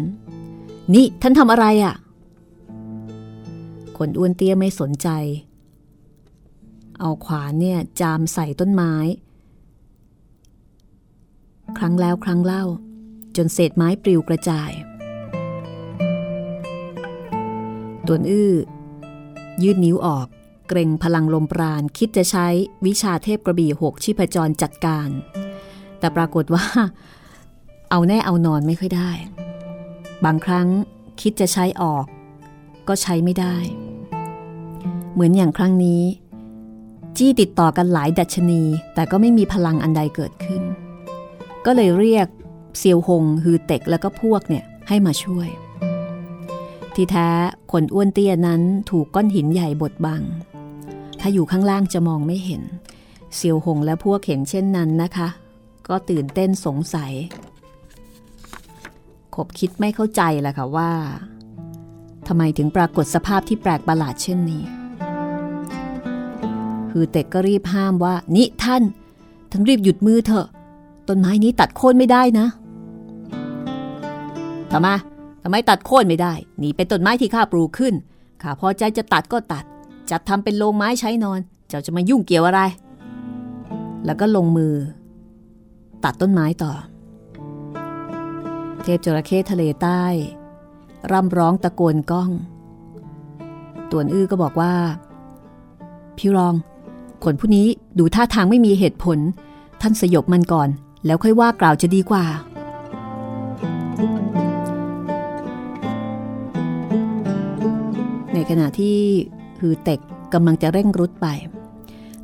[0.93, 1.95] นี่ท่านทำอะไรอะ่ะ
[3.97, 5.07] คนอ้วนเตี้ยไม่สนใจ
[6.99, 8.93] เอาขวานเนี่ยจามใส่ต้นไม้
[11.77, 12.63] ครั้งแล้วครั้งเล่า
[13.35, 14.71] จนเศษไม้ปลิวกระจาย
[18.07, 18.53] ตวนอื้อ
[19.63, 20.27] ยืดนิ้วออก
[20.67, 22.47] เกรงพลังลมปราณคิดจะใช้
[22.85, 25.09] วิชาเทพกระบี่หกชีพจรจัดการ
[25.99, 26.65] แต่ปรากฏว่า
[27.89, 29.11] เอาแน่เอานอนไม่ค่อยได้
[30.25, 30.67] บางครั้ง
[31.21, 32.05] คิดจะใช้ออก
[32.87, 33.55] ก็ใช้ไม่ได้
[35.13, 36.03] เหมือนอย่างครั้งนี้
[37.17, 38.61] จี้ติดต่อกันหลายดัชนี
[38.93, 40.63] แต่ก็ไม่มีพลังอันใดเกิดขึ้น
[41.65, 42.27] ก็เลยเรียก
[42.77, 45.47] เซียวหงฮือเต็กแล้วก็พวกเนี่ยให้มาช่วย
[46.95, 47.29] ทที่แท้
[47.71, 50.21] คนอ้วนเตี้ยนั้นถูกก้อนหินใหญ่บดบัง
[51.19, 52.63] ถ้าอยู่ข้างล่างจะมองไม่เห็น
[53.35, 55.29] เซียวหงและพวกเห็นเช่นนั้นนะคะ
[55.87, 57.13] ก็ตื่นเต้นสงสัย
[59.35, 60.91] ขบคิดไม่เข้าใจแหละค่ะว่า
[62.27, 64.76] ทำไมถึงปรากฏสภาพที่แปลกประหลาดเช่นนี้
[66.99, 68.83] คือเต็กก็รีบห้ามว่า นี่ท่าน
[69.51, 70.47] ท่านรีบหยุดมือเถอะ
[71.07, 72.47] ต้นไม้นี้ตัดโค่นไม่ได้นะ
[74.71, 74.87] ทำไม
[75.43, 77.93] ทำไมตัดโค่นไม่ได้ นี่เป็นต้นไม้ที่ข้าปลูกขึ้น
[78.41, 79.63] ข้าพอใจจะตัดก็ตัด
[80.11, 82.61] จัดทำเป็นโรงไม้ใช้นอน เจ้าจะมายุ่งเกี่ยวอะไร
[84.05, 84.73] แล้วก็ลงมือ
[86.03, 86.71] ตัดต้นไม้ต่อ
[88.83, 90.03] เทพจระเข้ทะเลใต้
[91.11, 92.29] ร่ำร้องตะโกนก้อง
[93.91, 94.73] ตวนอื้อก็บอกว่า
[96.17, 96.55] พี่รอง
[97.23, 97.67] คนผู้นี้
[97.99, 99.19] ดูท่าทางไม่มีเหตุผล
[99.81, 100.69] ท่านสยบมันก่อน
[101.05, 102.25] แล้วค่อยว่ากล่าวจะดีกว่า
[108.33, 108.97] ในขณะที่
[109.59, 109.99] ฮือเต็ก
[110.33, 111.27] กำลังจะเร่งรุดไป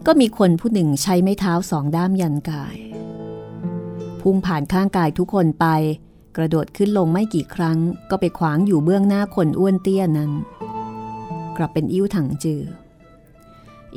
[0.06, 2.76] ก็มีคนผู้หนึ่งใช้ไม้เท้าสองด้ามยันกาย
[4.22, 5.66] พุ่งผ่านข้างกายทุกคนไป
[6.38, 7.78] กระโดดขึ้นลงไม่กี่ครั้ง
[8.10, 10.32] ก็ไปขวางอยู่เบื้องหน้าคนอ้วนเตี้ยนั้น
[11.58, 12.62] กลับเป็นอิ่วถังจือ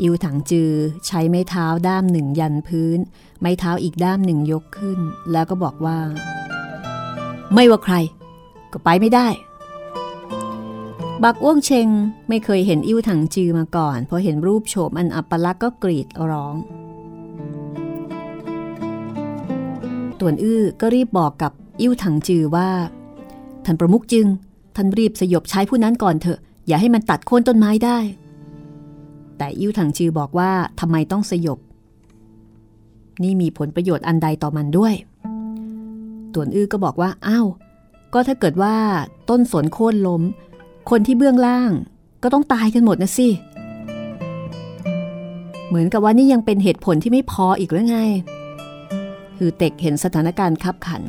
[0.00, 0.72] อิวถังจือ
[1.06, 2.98] ใช้ไม้เท้าด้ามหนึ่งยันพื้น
[3.40, 4.98] ไม้เท้าอีกด้ามหนึ่งยกขึ้น
[5.32, 5.98] แล้วก็บอกว่า
[7.54, 7.94] ไม่ว่าใคร
[8.72, 9.28] ก็ไปไม่ได้
[11.22, 11.88] บักอ้วงเชง
[12.28, 16.54] ไม่เคยเห็นอิวถังจือมาก่อนพอเห็นรูปโฉมอันอัปลักษณ์ก็กรีดร้อง
[20.20, 22.68] ตวนอื้อก็รีบบอกกับอิวถังจือว่า
[23.64, 24.26] ท่านประมุกจึง
[24.76, 27.98] ท่านรีบสยบใช้ผู้นั้นก่อนเถอะ อย่าให้มันตัดโค่นต้นไม้ได้
[29.38, 31.58] แต่อิ้วถังจือบอกว่าทำไมต้องสยบ
[33.22, 34.94] นี่มีผลประโยชน์อันใดต่อมันด้วย
[36.34, 37.46] ต่วนอื้อก็บอกว่าอ้าว
[38.14, 38.74] ก็ถ้าเกิดว่า
[39.30, 40.22] ต้นสนโค่นล้ม
[40.90, 41.72] คนที่เบื้องล่าง
[42.22, 43.28] ก็ต้องตายกันหมดนะสิ
[45.68, 47.98] เหมือนกับว่านี่ยังเป็นเหตุผลที่ไม่พออีกหรือไง
[49.36, 51.02] คือเต็กเห็นสถานการณ์คับขัน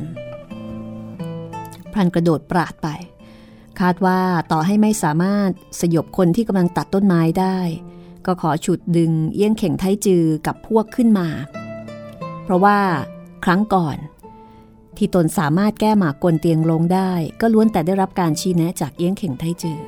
[1.92, 2.88] พลันกระโดดปราดไป
[3.80, 4.20] คาดว่า
[4.52, 5.50] ต่อให้ไม่สามารถ
[5.80, 7.58] สยบคนที่กำลังตัดต้นไม้ได้
[8.28, 11.28] ก็ขอฉุดดึงเอี้ยงเข่งไทจือกับพวกขึ้นมา
[12.44, 12.78] เพราะว่า
[13.44, 13.96] ครั้งก่อน
[14.96, 19.78] ที่ตนสามารถแก้หมากกลเตียงลงได้ ก็ล้วนแต่ได้รับการชี้แนะจากเอี้ยงเข่งไทจือ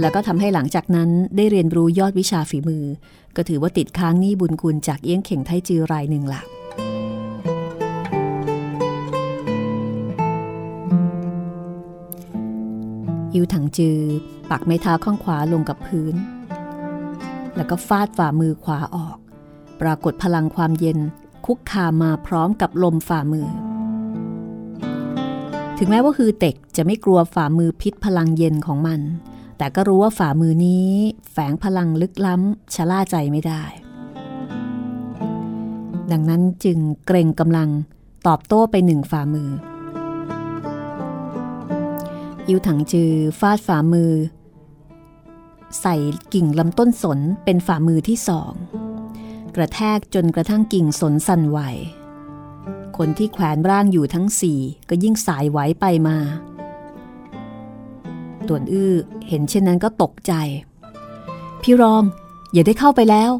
[0.00, 2.84] แล้วก็ทำให้หลังจากนั้นได้เรียนรู้ยอดวิชาฝีมือ
[3.36, 6.46] ก็ถือว่าติดค้างหนี้บุญคุณจากเอี้ยงเข่งไทจือรายหนึ่งหลัก
[13.34, 13.98] อิวถังจือ
[14.50, 16.16] ปักไม้เท้าข้างขวาลงกับพื้น
[17.56, 19.16] แล้วก็ฟาดฝ่ามือขวาออก
[19.80, 20.98] ปรากฏพลังความเย็น
[21.46, 23.48] คุกคามมาพร้อมกับลมฝ่ามือ
[25.78, 29.00] ถึงแม้ว่าฮือเต็กจะไม่กลัวฝ่ามือพิษพลังเย็นของมัน
[29.58, 30.88] แต่ก็รู้ว่าฝ่ามือนี้
[31.32, 33.62] แฝงพลังลึกล้ำชะล่าใจไม่ได้
[36.12, 37.68] ดังนั้นจึงเกรงกำลัง
[38.26, 39.48] ตอบโต้ไปหนึ่งฝ่ามือ
[42.48, 44.10] อิวถังจือฟาดฝ่ามือ
[45.80, 45.96] ใส่
[46.34, 48.52] กิ่งลำต้นสนเป็นฝ่ามือที่สอง
[49.56, 51.58] กระแทกจนกระทั่งกิ่งสนสั่นไหว
[52.96, 56.18] คนที่แขวนร่างอยู่ทั้งสี่ก็ยิ่งสายไหวไปมา
[58.48, 58.94] ต่วนอื้อ
[59.28, 60.32] เห็นเช่นนั้นก็ตกใจ
[61.62, 62.02] พี่รอง
[62.52, 63.30] อย่าได้เข้าไปแล้ว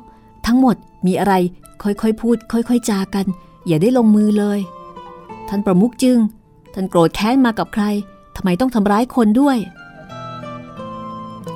[0.46, 0.76] ทั้งหมด
[1.06, 1.34] มีอะไร
[1.82, 3.26] ค่อยๆพูด ค่อยๆจากัน
[3.66, 4.60] อย่าได้ลงมือเลย
[5.48, 6.18] ท่านประมุกจึง
[6.74, 7.84] ท่านโกรธแค้นมากับใคร
[8.36, 9.58] ทำไมต้องทำร้ายคนด้วย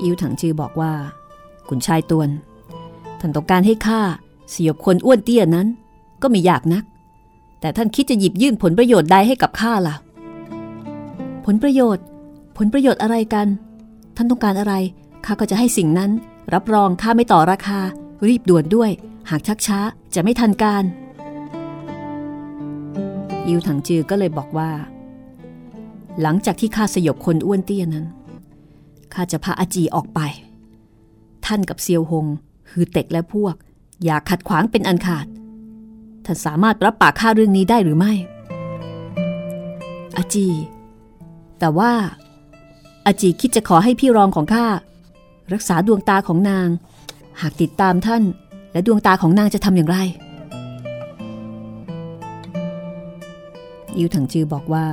[0.05, 0.93] อิวถังจือบอกว่า
[1.69, 2.29] คุณชายตวน
[3.21, 4.01] ท่านต้องการให้ข้า
[4.55, 5.67] สยบคนอ้วนเตี้ยนั้น
[6.23, 6.85] ก็ไม่ยากนัก
[7.61, 9.97] แต่ท่านคิดจะหยิบยื่นผลประโยชน์ใดให้กับข้าล่ะ
[11.45, 12.05] ผลประโยชน์
[12.57, 13.47] ผลประโยชน์อะไรกัน
[14.17, 14.75] ท่านต้องการอะไร
[15.25, 16.11] ข้าก็จะให้สิ่งนั้น
[16.55, 17.81] รับรองข้าไม่ต่อราคา
[18.29, 18.91] รีบด่วนด้วย
[19.31, 19.79] หากชักช้า
[20.15, 20.85] จะไม่ทันการ
[23.47, 24.71] อิวถังจือก็เลยบอกว่า
[26.21, 28.05] หลังจากที่ข้าสยบคนอ้วนเตี้ยนั้น
[29.15, 30.21] ข้าจะพาอาจีออกไป
[31.47, 32.27] ท่านกับเซียวหง
[32.71, 33.55] ฮือเต็กและพวก
[34.05, 35.27] อย่าขัดขวางเป็นอันขาด
[36.25, 38.13] ท่านสามารถรับปากข้าเรื่องนี้ได้หรือไม่
[40.17, 40.47] อาจี
[41.59, 41.93] แต่ว่า
[43.07, 44.67] อาจีคิดจะขอให้พี่รองของข้า
[45.53, 46.69] รักษาดวงตาของนาง
[47.41, 48.23] หากติดตามท่าน
[48.73, 49.99] และดวงตาของนางจะทำอย่างไร
[53.97, 54.87] อิวถังจือบอกว่า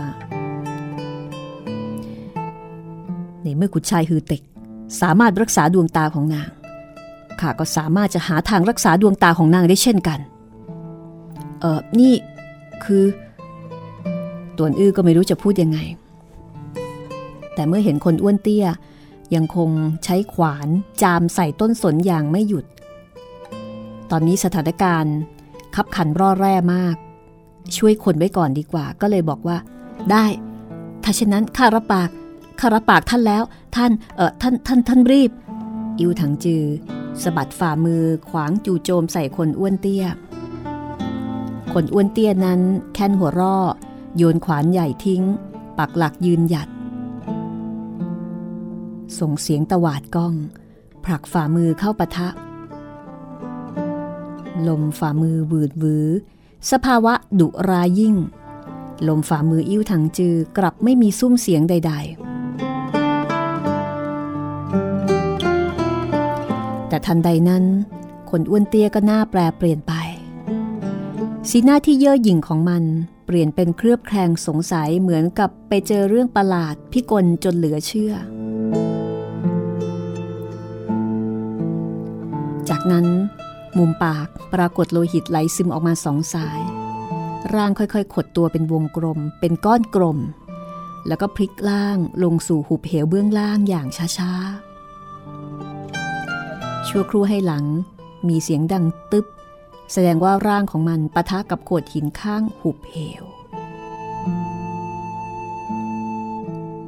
[3.43, 4.41] ในเมื่อคุณชายฮือเต็ก
[5.01, 6.49] สามารถรักษาดวงตาของนาง
[7.39, 10.19] ข้าก็สามารถจะหาทางรักษาดวงตาของนางได้เช่นกัน
[11.59, 12.13] เออนี่
[12.83, 13.03] คือ
[14.57, 15.79] ตวนอื้อก็ไม่รู้จะพูดยังไง
[17.53, 18.65] แต่เมื่อเห็นคนอ้วนเตี้ย
[19.35, 19.69] ยังคง
[20.03, 20.67] ใช้ขวาน
[21.01, 22.65] จามใส่ต้นสนอย่างไม่หยุด
[24.11, 25.15] ตอนนี้สถานการณ์
[25.75, 26.95] ขับขันร่อแร่มาก
[27.77, 29.57] ช่วยคนไว้ก่อนดีกว่า ก็เลยบอกว่า
[30.11, 30.25] ได้
[31.03, 32.09] ถ้าเช่นนั้นข้ารับปาก
[32.60, 33.43] ข้ารับปากท่านแล้ว
[33.76, 35.32] ท่านเออท่านท่านท่านรีบ
[35.99, 36.64] อิวถังจือ
[37.22, 40.06] สะบัดฝ่ามือขวางจู่โจมใส่คนอ้วนเตี้ย
[41.74, 42.62] คนอ้วนเตี้ยนั้น
[42.93, 43.58] แค้นหัวร่อ
[44.18, 45.24] โยนขวานใหญ่ทิ้ง
[45.78, 46.70] ปักหลักยืนหยัด
[49.20, 50.36] ส่งเสียงตวาดก้อง
[51.06, 52.30] ผลักฝ่ามือเข้าปะทะ
[54.68, 56.08] ลมฝ่ามือวืดวือ
[56.72, 58.16] สภาวะดุรายิ่ง
[59.08, 62.30] ลมฝ่ามืออิ้วถังจือกลับไม่มีซุ้มเสียงใด ๆ
[66.91, 67.63] แต่ทันใดนั้น
[68.29, 69.93] คนอ้วนเตี้ยก็หน้าแปรเปลี่ยนไป
[71.49, 72.83] สีหน้าที่เย่อหยิ่งของมัน
[73.25, 78.13] เปลี่ยนเป็นเครือบแคลงสงสัยเหมือนกับไปเจอเรื่องประหลาดพิกลจนเหลือเชื่อ
[82.69, 83.05] จากนั้น
[83.77, 86.59] มุมปากปรากฏโลหิตไหลซึมออกมาสองสาย
[87.53, 90.17] ร่างค่อยๆ ขดตัวเป็นวงกลม เป็นก้อนกลม
[91.07, 93.87] แล้วก็พลิกล่างลงสู่หุบเหวเบื้องล่างอย่าง
[94.17, 94.70] ช้าๆ
[96.88, 97.65] ชั่วครู่ให้หลัง
[98.27, 99.25] มีเสียงดังตึ๊บ
[99.91, 103.23] แสดงว่าร่างของมันปะทะกับโขดหินข้างหุบเหว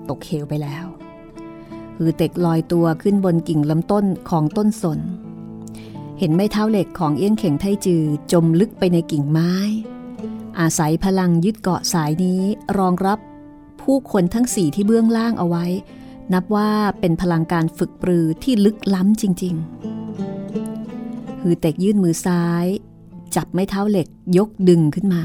[0.09, 0.85] ตกเหวไปแล้ว
[1.95, 4.99] คือเต็กลอยตัวขึ้นบนกิ่งลำต้นของต้นสน
[6.19, 9.53] เห็นไม้เท้าเหล็กของเอี้ยงเข่งไทจือจมลึกไปในกิ่งไม้
[10.59, 12.41] อาศัยพลังยึดเกาะสายนี้
[12.77, 13.19] รองรับ
[13.81, 15.65] ผู้คนทั้งสี่ที่เบื้องล่างเอาไว้
[16.34, 22.65] นับว่าเป็นพลังการฝึกปรือที่ลึกล้ำจริงๆคือเต็กยื่นมือซ้าย
[23.36, 24.07] จับไม้เท้าเหล็ก
[24.38, 25.24] ยกดึงขึ้นมา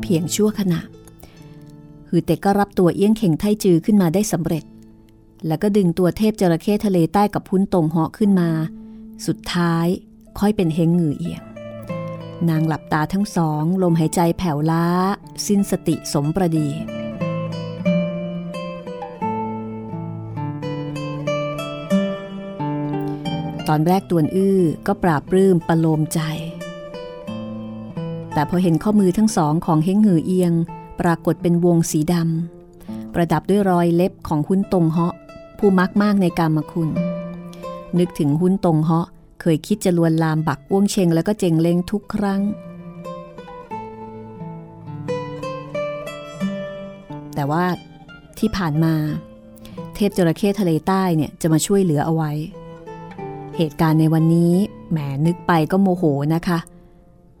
[0.00, 0.80] เพียงชั่วขณะ
[2.08, 4.64] หือเต็กก็รับตัวเอี้ยงเข่งไทจือขึ้นมาได้สำเร็จ
[5.46, 8.50] แล้วก็ดึงตัวเทพจระเข้ทะเลใต้กับพุ้นตรงเหาะขึ้นมา
[9.26, 9.86] สุดท้าย
[10.38, 11.42] ค่อยเป็นเฮงหงือเอียง
[12.48, 14.86] นางหลับตาทั้งสอง ลมหายใจแผ่วล้า
[15.46, 16.68] สิ้นสติสมประดี
[23.68, 26.20] ตอนแรกตวนอื้อก็ปราบปลื้มประโลมใจ
[28.32, 30.52] แต่พอเห็นข้อมือทั้งสองของเฮงหือเอียง
[31.00, 35.14] ปรากฏเป็นวงสีดำประดับด้วยรอยเล็บของหุ้นตรงเหาะ
[35.58, 36.90] ผู้มักมากในกามคุณ
[37.98, 39.08] นึกถึงหุ้นตรงเหาะ
[39.54, 42.42] ยคิดจะลวนลามบักอ้วงเชงแล้วก็เจงเล้งทุกครั้ง
[47.34, 47.64] แต่ว่า
[48.38, 48.94] ที่ผ่านมา
[49.94, 52.32] เทพจระเข้ทะเลใต้เนี่ยจะมาช่วยเหลือเอาไว้
[53.56, 54.52] เหตุการณ์ในวันนี้
[54.90, 56.58] แหมนึกไปก็โมโหนะคะ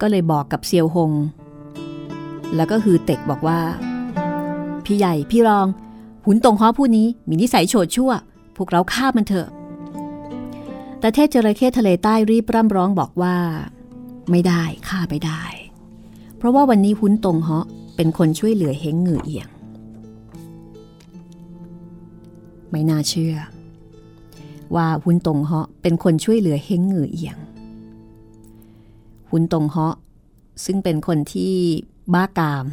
[0.00, 1.12] ก็เลยบอกกับเซียวหง
[2.56, 3.60] แล้วก็ฮือเต็กบอกว่า
[4.84, 5.66] พี่ใหญ่พี่รอง
[6.24, 8.10] หุนตรงฮ้อผู้นี้มีนิสัยโฉดชั่ว
[8.56, 9.48] พวกเราฆ่ามันเถอะ
[11.00, 13.36] แต่เทพจระเข้ทะเลใต้รีบร่ำร้องบอกว่า
[14.30, 15.42] ไม่ได้ฆ่าไม่ได้
[16.36, 17.60] เพราะว่าวันนี้หุ้นตรงฮ้อ
[17.96, 19.48] เป็นคนช่วยเหลือเฮงเหงือเอียง
[22.70, 23.36] ไม่น่าเชื่อ
[24.74, 27.38] ว่าหุ้นตรงเหาะเป็นคนช่วยเหลือเฮงเหงือเอียง
[29.30, 29.94] หุ้นตรงเหาะ
[30.64, 31.52] ซึ่งเป็นคนที่
[32.14, 32.66] บ้ากาม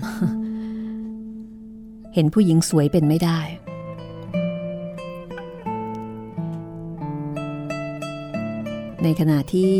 [2.13, 3.39] เห็นผู้หญิงสวยเป็นไม่ได้
[9.05, 9.75] ในขณะที่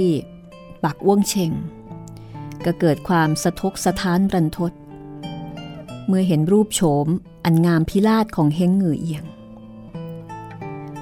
[0.83, 1.51] ปักอ้วงเชง
[2.65, 4.71] ก็เกิดความสะทกสะท้านรันทด
[6.07, 7.07] เมื่อเห็นรูปโฉม
[7.45, 9.23] อันงามพิราชของเฮงเหงือเอียง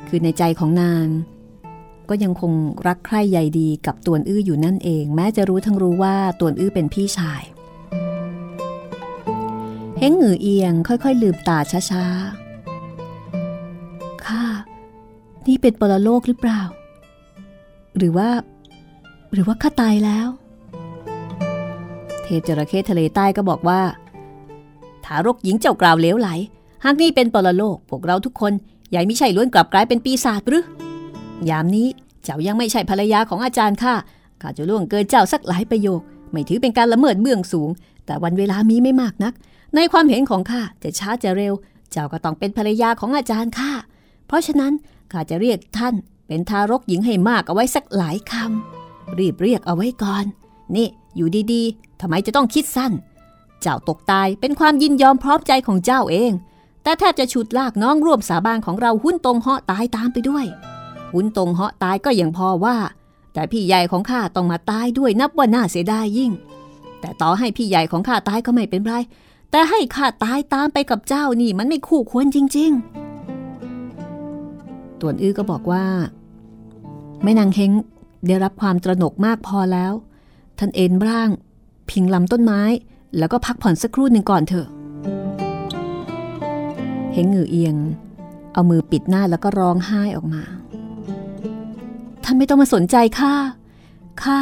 [0.08, 1.08] คือในใจของนาง
[2.10, 2.54] ก็ยังคง
[2.88, 7.42] รักใคร่ใยดีกับตวนอื้ออยู่นั่นเอง แม้จะรู้ทั้งรู้ว่าตวนอื้อเป็นพี่ชาย
[10.00, 14.44] เฮงเหงือเอียงค่อยๆ ลืมตาช้าๆข้า
[15.48, 16.62] นี่เป็นปรโลกหรือเปล่า
[17.98, 18.30] หรือว่า
[19.34, 20.28] หรือว่าข้าตายแล้ว
[22.24, 23.82] เทพจระเข้ทะเลใต้ก็บอกว่า
[25.06, 26.30] ทารกหญิงเจ้ากล่าวเลวไหล
[26.84, 28.54] หากนี่เป็นปรโลกพวกเราทุกคน
[28.94, 30.64] ยายไม่ใช่ล้วนกลับกลายเป็นปีศาจหรือ
[31.50, 31.88] ยามนี้
[32.24, 33.94] เจ้ายังไม่ใช่ภรรยาของอาจารย์ข้า
[34.42, 37.70] ข้าจะล่วงเกินเจ้าสักหลายประโยค ไม่ถือเป็นการละเมิดเบื้องสูง
[38.06, 39.34] แต่วันเวลามีไม่มากนัก
[39.76, 41.54] ในความเห็นของข้าจะช้าจะเร็ว
[41.92, 43.72] เจ้าก็ต้องเป็นภรรยาของอาจารย์ข้า
[44.28, 44.74] เพราะฉะนั้น
[45.12, 45.96] ข้าจะเรียกท่าน
[46.28, 50.26] เป็นทารกหญิงให้มากเอาไว้สักหลายคำรีบเรียกเอาไว้ก่อน
[50.76, 52.92] นี่อยู่ดีๆทำไมจะต้องคิดสั้น
[53.62, 56.32] เจ้าตกตายเป็นความยินยอมพร้อมใจของเจ้าเอง
[56.84, 60.46] แต่แทบจะฉุดลากน้องร่วมสาบานของเราหุ้นตรงเหาะตายตามไปด้วย
[61.14, 62.78] หุ้นตรงเหาะตายก็ยังพอว่า
[63.34, 66.32] แต่พี่ใหญ่ของข้าต้องมาตายด้วยนับว่าน่าเสียดายยิ่ง
[67.00, 68.94] แต่ต่อให้พี่ใหญ่ของข้าตายก็ไม่เป็นไร
[69.52, 73.13] แต่ให้ข้าตายตามไปกับเจ้านี่มันไม่คู่ควรจริง ๆ
[75.04, 75.86] ตวนอื้อก็บอกว่า
[77.24, 77.72] แม่นางเฮง
[78.28, 79.94] ได้รับความตระหนกมากพอแล้ว
[80.60, 81.30] ท่านเอ็นร่าง
[81.90, 82.62] พิงลำต้นไม้
[83.18, 84.68] แล้วก็พักผ่อนสักครู่หนึ่งก่อนเถอะ
[87.14, 87.76] เฮงเหงือเอียง
[88.54, 90.44] เอามือปิดหน้าแล้วก็ร้องไห้ออกมา
[92.24, 93.34] ท่านไม่ต้องมาสนใจข้า
[94.24, 94.38] ข้า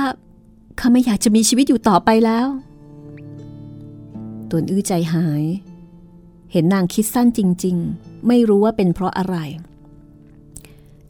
[0.80, 2.48] ข้าไม่อยากจะมีชีวิตอยู่ต่อไปแล้ว
[4.50, 5.44] ตวนอื้อใจหาย
[6.52, 9.38] เห็นนางคิดสั้นจริง ๆ ไม่รู้ว่าเป็นเพราะอะไร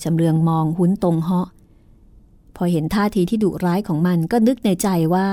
[0.04, 1.48] จำเรืองมองหุ้นตรงเหาะ
[2.56, 5.28] พอเห็นท่าทีที่ดุร้ายของมันก็นึกในใจว่า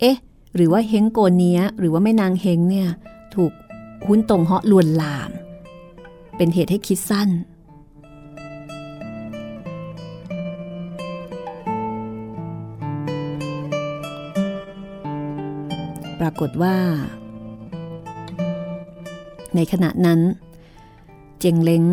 [0.00, 0.16] เอ๊ะ
[0.54, 2.88] หรือว่าเฮงโกนเนี้ย หรือว่าแม่นางเฮงเนี่ย
[3.34, 3.52] ถูก
[4.06, 5.30] หุ้นตรงเหาะลวนลาม
[6.36, 7.30] เป็นเหตุให้คิดสั้น
[16.20, 16.76] ปรากฏว่า
[19.54, 20.20] ในขณะนั้น
[21.40, 21.84] เจงเล้ง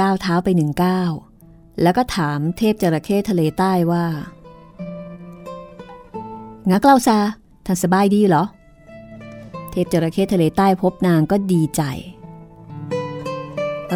[0.00, 1.10] ก้าวเท้าไปหนึ่งก้าว
[1.82, 4.06] แล้วก็ถามเทพจระเข้ทะเลใต้ว่า
[6.70, 7.18] งักเล่าซา
[7.66, 8.44] ท่านสบายดีเหรอ
[9.70, 11.82] เทพจระเข้ทะเลใต้พบนางก็ดีใจ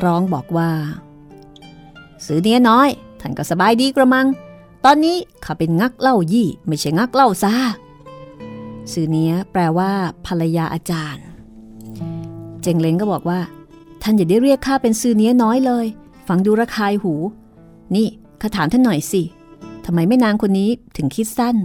[0.04, 0.70] ร้องบอกว่า
[2.24, 2.88] สือเนี้ยน้อย
[3.20, 4.26] ท่านก็สบายดีกระมัง
[4.84, 7.54] ตอนนี้ข้าเป็นงักเล่ายี่ ไม่ใช่งักเล่าซา
[8.92, 9.90] สือเนี้ยแปลว่า
[10.26, 11.24] ภรรยาอาจารย์
[12.62, 13.40] เจงเล้งก็บอกว่า
[14.06, 15.86] ท่านอย่าได้เรียกข้าเป็นซือเนี้ยน้อยเลย
[16.28, 17.14] ฟังดูระคายหู
[17.94, 18.06] นี่
[18.40, 19.22] ข้าถามท่านหน่อยสิ
[19.84, 21.56] ทำไมไม่นางคนนี้ถึงคิดสั้น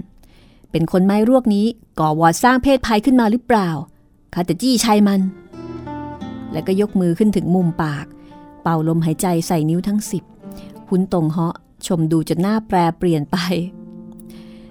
[0.72, 1.66] เป็นคนไม้รวกนี้
[2.00, 3.70] ก่อวอดสร้างเพศภัยขึ้นมาหรือเปล่า
[4.34, 5.22] ข้าแต่จี้ชัยมัน
[6.52, 8.06] แล้วก็ยกมือขึ้นถึงมุมปาก
[8.62, 10.24] เป่าลมหายใจใส่นิ้วทั้งสิบ
[10.90, 11.56] หุนตรงเหาะ
[11.88, 13.38] ชมดูจนหน้าแปรเปลี่ยนไป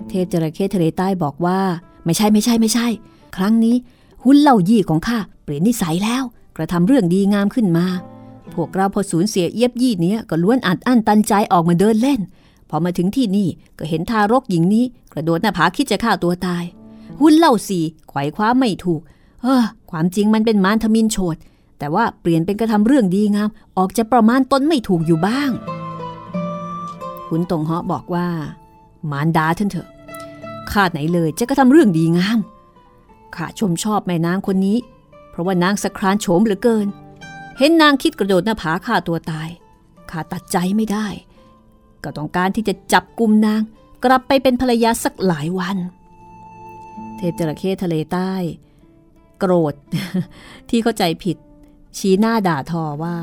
[0.08, 1.60] เทพจระเข้ทะเลใต้บอกว่า
[2.04, 2.86] ไม่ใช่ไม่ใช่ไม่ใช่
[3.36, 3.76] ครั้งนี้
[4.24, 6.24] หุ้นเหล่ายี่ของข้าเปลี่ยนนิสัยแล้ว
[6.58, 7.86] กระทำเรื่องดีงามขึ้นมา
[8.54, 12.20] พวกเราพอสูญเสียเอียบยี่เนี้ยก็ล้วนอัดอั้นตันใจออกมาเดินเล่น
[12.68, 13.48] พอมาถึงที่นี่
[13.78, 16.64] ก็เห็นทารกหญิงนี้ กระโดดหน้าผาคิดจะฆ่าตัวตาย
[17.20, 19.00] หุ้นเล่าสี่ไขว่คว้าไม่ถูก
[19.42, 21.36] เออ ความจริงมันเป็นมารทมินโฉด
[21.78, 25.50] แต่ว่าเปลี่ยนเป็นกระทำเรื่องดีงาม ออกจะประมาณตนไม่ถูกอยู่บ้าง
[27.28, 28.28] ขุนตงเหาะบอกว่า
[29.10, 29.88] มารดาท่านเถอะ
[30.70, 32.38] ข้าไหนเลยจะกระทำเรื่องดีงาม
[33.34, 34.76] ข้าชมชอบแม่นางคนนี้
[35.38, 36.86] ราะว่านางสครานโฉมเหลือเกิน
[37.58, 39.48] เห็นนางคิดกระโดดหน้าผาฆ่าตัวตาย
[40.10, 41.06] ข้าตัดใจไม่ได้
[42.04, 43.60] ก็ต้องการที่จะจับกลุ่มนาง
[44.04, 45.76] กลับไปเป็นภรรยาสักหลายวัน
[47.16, 48.32] เทพจระเข้ทะเลใต้
[49.38, 49.74] โกรธ
[50.68, 51.36] ที่เข้าใจผิด
[51.98, 53.14] ชี้หน้าด่าทอว่า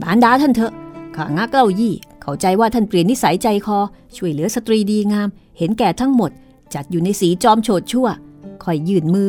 [0.00, 0.72] บานดาท่านเถอะ
[1.16, 3.78] ข้างักเล่ายี่ เข้าใจว่าท่านเปลี่ยนนิสัยใจคอ
[4.16, 5.28] ช่วยเหลือสตรีดีงาม
[5.58, 6.30] เห็นแก่ทั้งหมด
[6.74, 8.08] จัดอยู่ในสีจอมโฉดชั่ว
[8.64, 9.28] คอยยื่นมือ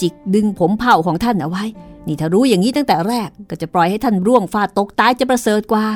[0.00, 1.64] จิกดึงผมเผ่าของท่านเอาไว้
[2.06, 5.86] นี่ถ้ารู้อย่างนี้ตั้งแต่แรกก็จะปล่อยให้ท่านร่วงฟาดตกตายจะประเสริฐกว่า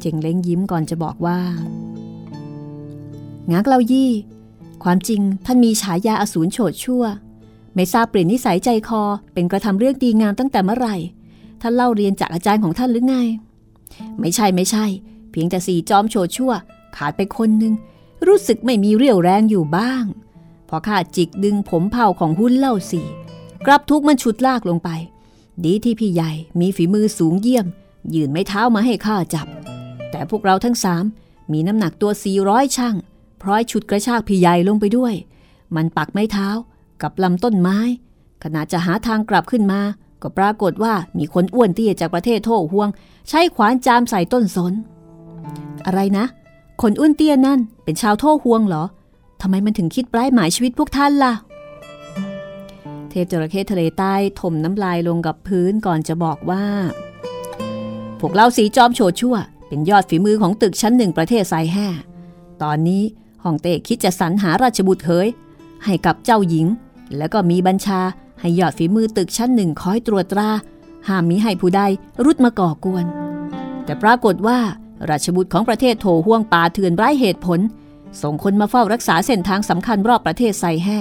[0.00, 1.38] เจงเล้งยิ้มก่อนจะบอกว่า
[3.52, 4.10] งักเล่ายี่
[4.84, 7.04] ความจริงท่านมีฉายาอสูรโฉดชั่ว
[7.74, 9.02] ไม่ทราบเปลี่ยนนิสัยใจคอ
[9.34, 10.96] เป็นกระทำเรื่องดีงามตั้งแต่เมื่อไหร่
[11.60, 13.16] ท่านเล่าเรียนจากอาจารย์ของท่านหรือไง
[14.20, 14.84] ไม่ใช่ไม่ใช่
[15.30, 16.52] เพียงแต่สีจอมโฉดชั่ว
[16.96, 17.74] ขาดไปคนหนึ่ง
[18.26, 20.04] รู้สึกไม่มีเรี่ยวแรงอยู่บ้าง
[20.68, 23.06] พอข้าจิกดึงผมเผาของหุ้นเล่าสี่
[23.66, 24.90] กลับทุกมันชุดลากลงไป
[25.64, 27.66] ดีที่พี่ใหญ่มีฝีมือสูงเยี่ยม
[28.14, 29.46] ยืนไม่เท้ามาให้ข้าจับ
[30.10, 31.04] แต่พวกเราทั้งสาม
[31.52, 32.10] มีน้ำหนักตัว
[32.44, 32.96] 400ช่าง
[33.42, 35.14] พร้อยฉุดกระชากพี่ใหญ่ลงไปด้วย
[35.76, 36.48] มันปักไม้เท้า
[37.02, 37.78] กับลำต้นไม้
[38.42, 39.80] ขณะจะหาทางกลับขึ้นมา
[40.22, 42.88] ก็ปรากฏว่ามีคนอ้วนเตี้ยจากประเทศโถห่วง
[43.28, 44.72] ใช้ขวานจามใส่ต้นสน
[45.86, 46.24] อะไรนะ
[46.82, 48.84] คนอ้วนเตี้ยนั่นเป็นชาวโถห่วงเหรอ
[49.40, 51.34] ทำไมมันถึงคิดปลายหมายชีวิตพวกท่านล่ะ
[53.10, 56.64] เทพจระเข้ทะเลใต้ถมน้ำลายลงกับพื้นก่อนจะบอกว่า
[58.20, 59.36] พวกเราสีจอมโฉดชั่ว
[59.68, 61.88] เป็นยอดฝีมือของตึกชั้นหนึ่งประเทศไซแห่
[62.62, 63.02] ตอนนี้
[63.44, 65.28] ฮ่องเต้คิดจะสรรหาราชบุตรเขย
[65.84, 66.66] ให้กับเจ้าหญิง
[67.16, 68.00] แล้วก็มีบัญชา
[68.40, 70.50] ให้ยอดฝีมือตึกชั้นหนึ่งคอยตรวจตรา
[71.08, 71.80] ห้ามมิให้ผู้ใด
[72.24, 73.04] รุดมาก่อกวน
[73.84, 74.58] แต่ปรากฏว่า
[75.10, 77.60] ราชบุตรของประเทศโถห่วงป่าเถื่อนไร้เหตุผล
[78.22, 80.98] ส่งคนมาเฝ้ารักษาเส้นทางสำคัญรอบประเทศไซแห่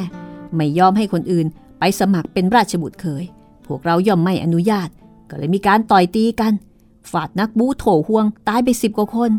[0.55, 1.47] ไม่ยอมให้คนอื่น
[1.79, 3.23] ไปสมัครเป็นราชบุตรเขย
[3.65, 4.89] พวกเราย่อมไม่อนุญาต
[5.29, 6.53] ก็เลยมีการต่อยตีกัน
[7.11, 9.31] ฝาดนักบูโถห่วง ตายไปสิบกว่าคน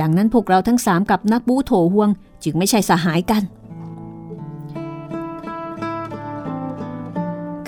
[0.00, 2.10] ดังนั้นพวกเราทั้งสามกับนักบูโถห่วง
[2.44, 3.42] จึงไม่ใช่สหายกัน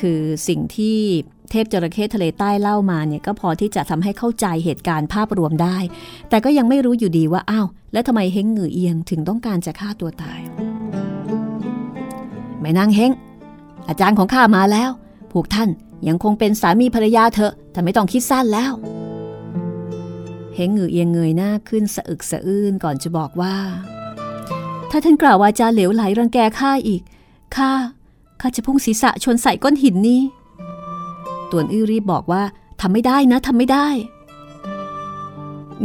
[0.01, 0.99] คือสิ่งที่
[1.51, 5.79] เทพจระเข้ทะเลใต้เล่ามาเนี่ยก็พอที่จะทำให้เข้าใจเหตุการณ์ภาพรวมได้
[6.29, 10.41] แต่ก็ยังไม่รู้อยู่ดีว่าอ้าวแล้วทำไมเฮงหงือเอียงถึงต้องการจะฆ่าตัวตาย
[12.61, 13.13] แม่นางเฮง
[13.89, 14.91] อาจารย์ของข้ามาแล้ว
[15.33, 15.69] พวกท่าน
[16.09, 18.73] ยังคงเป็นสามีภรรยาเถอะแต่ไม่ต้องคิดสั้นแล้ว
[20.55, 23.55] เฮงหงือเอียงเงยหน้าขึ้นสะอึกสะอื้นก่อนจะบอกว่า
[24.91, 27.03] ถ้าท่านกล่าววาจาเหลวไหลรังแกข้าอีก
[27.57, 27.71] ข้า
[28.41, 30.21] ข้าจะพุ่งศีรษะชนใส่ก้อนหินนี้
[31.51, 32.43] ตวนอื้อรีบบอกว่า
[32.81, 33.89] ทำไม่ได้นะทำไม่ได้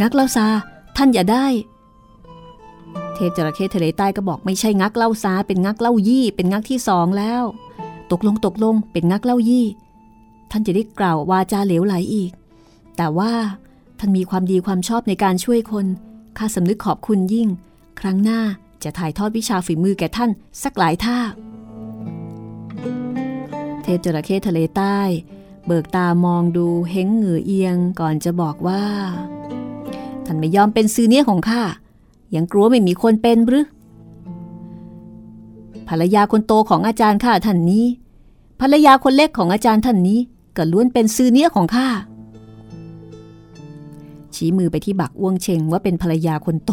[0.01, 0.47] งักเล่าซา
[0.97, 1.45] ท่านอย่าได้
[3.13, 7.43] เทพจระเข้ทะเลใต้ก็บอกไม่ใช่งักเล่าซา เป็นงักเล่ายี่ เป็นงักที่สองแล้ว
[8.11, 9.65] ตกลงตกลง เป็นงักเล่ายี่
[10.51, 12.31] ท่านจะได้กล่าววาจาเหลวไหลอีก
[12.97, 13.31] แต่ว่า
[13.99, 15.85] ท่านมีความดีความชอบในการช่วยคน
[16.37, 17.47] ข้าสำนึกขอบคุณยิ่ง
[17.99, 18.41] ครั้งหน้า
[18.83, 20.29] จะถ่ายทอดวิชาฝีมือแก่ท่าน
[20.63, 21.17] สักหลายท่า
[23.83, 24.99] เทพจระเข้ทะเลใต้
[25.65, 28.83] เบิกตามองดูเฮงเหงือเอียงก่อนจะบอกว่า
[30.25, 31.61] ท่านไม่ยอมเป็นซื้อเนี้ยของข้า
[32.35, 33.65] ยังกลัวไม่มีคนเป็นหรือ
[35.87, 37.85] ภรรยาคนโตของอาจารย์ข้าท่านนี้
[38.61, 40.19] ภรรยาคนเล็กของอาจารย์ท่านนี้
[40.57, 41.87] ก็ล้วนเป็นซื้อเนี้ยของข้า
[44.35, 46.71] ชี้มือไปที่บักอ้วงเชงว่าเป็นภรรยาคนโต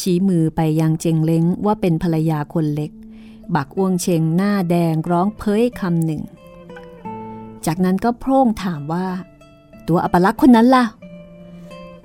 [0.00, 2.90] ชี้มือไปยังเจงเล้งว่าเป็นภรรยาคนเล็ก
[3.54, 6.22] บักอ้วงเชงหน้าแดงร้องเพ้ยคำหนึ่ง
[7.66, 9.06] จากนั้นก็โพร่งถามว่า
[9.88, 10.84] ตัวอัปลักษ์คนนั้นล่ะ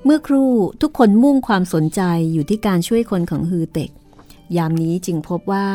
[0.03, 0.51] เมื่อครู่
[0.81, 2.01] ทุกคนมุ่งความสนใจ
[2.33, 3.91] อยู่ที่การช่วยคนของฮือเต็ก
[4.57, 5.67] ยามนี้จึงพบว่า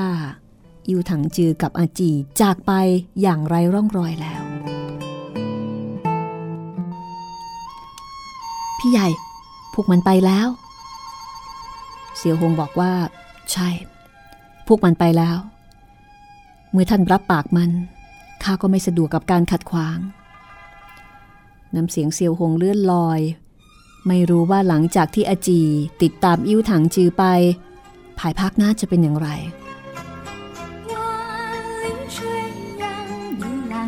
[0.88, 2.10] อิวถังจือกับอาจี
[2.40, 2.72] จากไป
[3.22, 4.42] อย่างไรร่องรอยแล้ว
[8.78, 9.08] พี่ใหญ่
[9.74, 10.48] พวกมันไปแล้ว
[12.16, 12.92] เสี่ยวหงบอกว่า
[13.52, 13.68] ใช่
[14.66, 15.36] พวกมันไปแล้ว
[16.70, 17.70] เมื่อท่านรับปากมัน
[18.44, 19.98] ข้าก็ไม่สะดวกกับการขัดขวาง
[21.74, 23.20] น้ำเสียงเซียวหงเลื่อนลอย
[24.08, 25.60] ไม่รู้ว่าหลังจากที่อาจี
[26.02, 27.24] ติดตามอิ้วถังจือไป
[28.18, 29.28] ภายภาคหน้าจะเป็นอย่างไร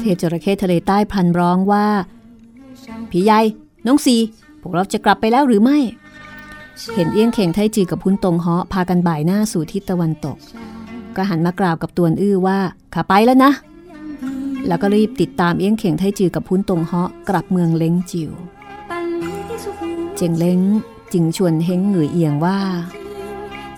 [0.00, 1.86] เทพจระเข้ทะเลใต้พันร้องว่า
[3.10, 3.40] พี่ใหญ่
[3.86, 4.16] น้องสี
[4.60, 5.78] พวกเราจะกลับไปแล้วหรือไม่
[6.94, 10.36] เห็นเอี้ยงเข่งไทจีกับพุ้นตรงเหาะพากันบ่ายหน้าสู่ทิศตะวันตก
[11.16, 12.58] ก็หันมากล่าวกับตวนอื้อว่า
[12.94, 13.52] ข้าไปแล้วนะ
[14.68, 18.30] แล้วก็รีบติดตามเอี้ยงเข่งไทจือกับพุ้นตรงเหาะกลับเมืองเล้งจิว
[20.16, 20.60] เจงเล้ง
[21.12, 22.58] จึงชวนเฮงหงือเอียงว่า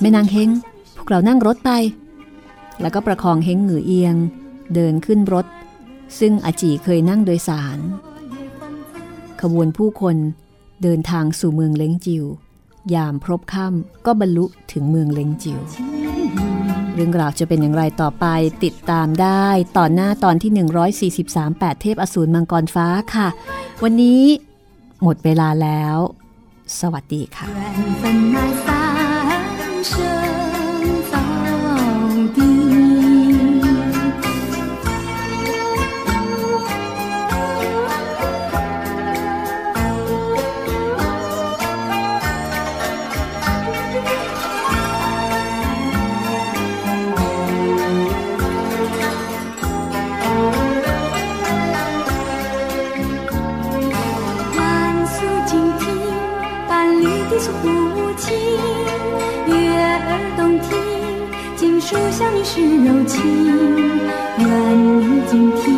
[0.01, 0.51] แม่นางเฮง
[0.97, 1.70] พวกเรานั่งรถไป
[2.80, 4.14] แล้วก็ประคองเฮงหงือเอียง
[4.74, 5.47] เดินขึ้นรถ
[6.18, 7.78] ซึ่งอาจีเคยนั่งโดยสาร
[9.41, 10.16] ขบวนผู้คน
[10.82, 12.24] เดินทางสู่เมืองเล้งจิว
[12.95, 15.59] ยามพรบค่ำก็บรรลุถึงเมืองเล้งจิว
[16.99, 18.26] เรื่องราวจะเป็นอย่างไรต่อไป
[18.64, 19.46] ติดตามได้
[19.76, 20.51] ตอนหน้าตอนที่
[21.24, 23.28] 143 8 เทพอสูรมังกรฟ้าค่ะ
[23.82, 24.22] วันนี้
[25.03, 25.96] หมดเวลาแล้ว
[26.80, 27.46] สวัสดีค่ะ
[62.59, 63.22] 是柔情，
[64.38, 64.46] 愿
[64.82, 65.78] 你静听